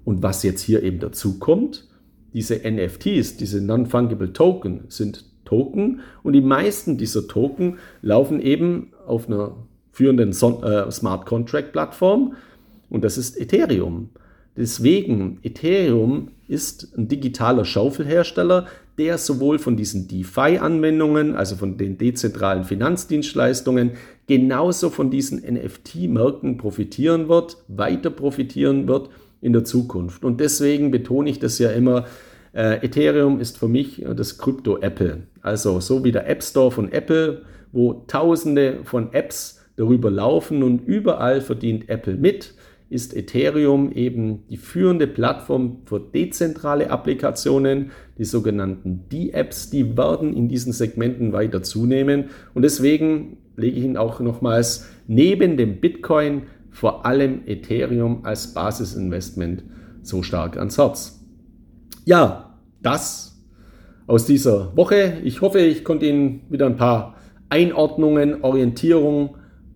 Und 0.05 0.23
was 0.23 0.43
jetzt 0.43 0.61
hier 0.61 0.83
eben 0.83 1.01
dazu 1.01 1.39
kommt, 1.39 1.89
diese 2.35 2.57
NFTs, 2.57 3.37
diese 3.37 3.61
Non-Fungible 3.61 4.33
Token, 4.33 4.85
sind 4.89 5.25
Token 5.45 6.01
und 6.23 6.33
die 6.33 6.41
meisten 6.41 6.99
dieser 6.99 7.27
Token 7.29 7.79
laufen 8.03 8.41
eben 8.41 8.93
auf 9.07 9.29
einer 9.29 9.57
führenden 9.93 10.31
äh, 10.31 10.91
Smart 10.91 11.27
Contract 11.27 11.73
Plattform 11.73 12.35
und 12.91 13.05
das 13.05 13.17
ist 13.17 13.41
Ethereum. 13.41 14.11
Deswegen, 14.57 15.39
Ethereum 15.43 16.31
ist 16.49 16.97
ein 16.97 17.09
digitaler 17.09 17.65
Schaufelhersteller, 17.65 18.67
der 18.99 19.19
sowohl 19.19 19.59
von 19.59 19.77
diesen 19.77 20.09
DeFi-Anwendungen, 20.09 21.35
also 21.35 21.57
von 21.57 21.77
den 21.77 21.99
dezentralen 21.99 22.65
Finanzdienstleistungen, 22.65 23.93
genauso 24.27 24.91
von 24.91 25.11
diesen 25.11 25.43
NFT-Märkten 25.43 26.57
profitieren 26.57 27.29
wird, 27.29 27.57
weiter 27.69 28.11
profitieren 28.11 28.87
wird 28.87 29.11
in 29.41 29.53
der 29.53 29.65
Zukunft. 29.65 30.25
Und 30.25 30.41
deswegen 30.41 30.91
betone 30.91 31.29
ich 31.29 31.39
das 31.39 31.59
ja 31.59 31.71
immer, 31.71 32.07
äh, 32.55 32.85
Ethereum 32.85 33.41
ist 33.41 33.59
für 33.59 33.69
mich 33.69 34.05
das 34.17 34.39
Krypto-Apple. 34.39 35.25
Also 35.43 35.81
so 35.81 36.05
wie 36.05 36.13
der 36.13 36.29
App 36.29 36.43
Store 36.43 36.71
von 36.71 36.93
Apple, 36.93 37.43
wo 37.73 38.05
tausende 38.07 38.81
von 38.85 39.13
Apps 39.13 39.61
darüber 39.77 40.11
laufen 40.11 40.63
und 40.63 40.87
überall 40.87 41.41
verdient 41.41 41.89
Apple 41.89 42.15
mit 42.15 42.55
ist 42.91 43.17
Ethereum 43.17 43.91
eben 43.93 44.47
die 44.49 44.57
führende 44.57 45.07
Plattform 45.07 45.79
für 45.87 46.01
dezentrale 46.01 46.91
Applikationen. 46.91 47.91
Die 48.19 48.25
sogenannten 48.25 49.09
D-Apps, 49.11 49.71
die 49.71 49.97
werden 49.97 50.35
in 50.35 50.49
diesen 50.49 50.73
Segmenten 50.73 51.33
weiter 51.33 51.63
zunehmen. 51.63 52.27
Und 52.53 52.63
deswegen 52.63 53.39
lege 53.57 53.79
ich 53.79 53.85
Ihnen 53.85 53.97
auch 53.97 54.21
nochmals 54.21 54.89
neben 55.07 55.57
dem 55.57 55.81
Bitcoin 55.81 56.43
vor 56.71 57.07
allem 57.07 57.43
Ethereum 57.47 58.25
als 58.25 58.53
Basisinvestment 58.53 59.65
so 60.03 60.23
stark 60.23 60.57
ans 60.59 60.77
Herz. 60.77 61.25
Ja, 62.05 62.59
das 62.83 63.43
aus 64.07 64.27
dieser 64.27 64.77
Woche. 64.77 65.19
Ich 65.25 65.41
hoffe, 65.41 65.61
ich 65.61 65.85
konnte 65.85 66.07
Ihnen 66.07 66.43
wieder 66.51 66.67
ein 66.67 66.77
paar 66.77 67.17
Einordnungen, 67.49 68.43
Orientierungen 68.43 69.31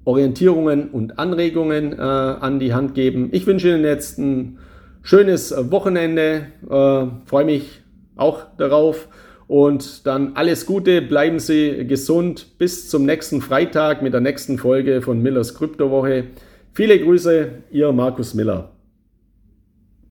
Orientierungen 0.08 0.88
und 0.88 1.18
Anregungen 1.18 1.92
äh, 1.92 2.00
an 2.00 2.58
die 2.58 2.72
Hand 2.72 2.94
geben. 2.94 3.28
Ich 3.32 3.46
wünsche 3.46 3.68
Ihnen 3.68 3.84
jetzt 3.84 4.18
ein 4.18 4.58
schönes 5.02 5.54
Wochenende, 5.70 6.46
äh, 6.64 7.06
freue 7.26 7.44
mich 7.44 7.82
auch 8.16 8.46
darauf 8.56 9.08
und 9.48 10.06
dann 10.06 10.32
alles 10.34 10.64
Gute, 10.64 11.02
bleiben 11.02 11.38
Sie 11.38 11.86
gesund. 11.86 12.56
Bis 12.56 12.88
zum 12.88 13.04
nächsten 13.04 13.42
Freitag 13.42 14.00
mit 14.00 14.14
der 14.14 14.22
nächsten 14.22 14.56
Folge 14.56 15.02
von 15.02 15.20
Millers 15.20 15.54
Kryptowoche. 15.54 16.24
Viele 16.72 16.98
Grüße, 16.98 17.50
Ihr 17.70 17.92
Markus 17.92 18.32
Miller. 18.32 18.77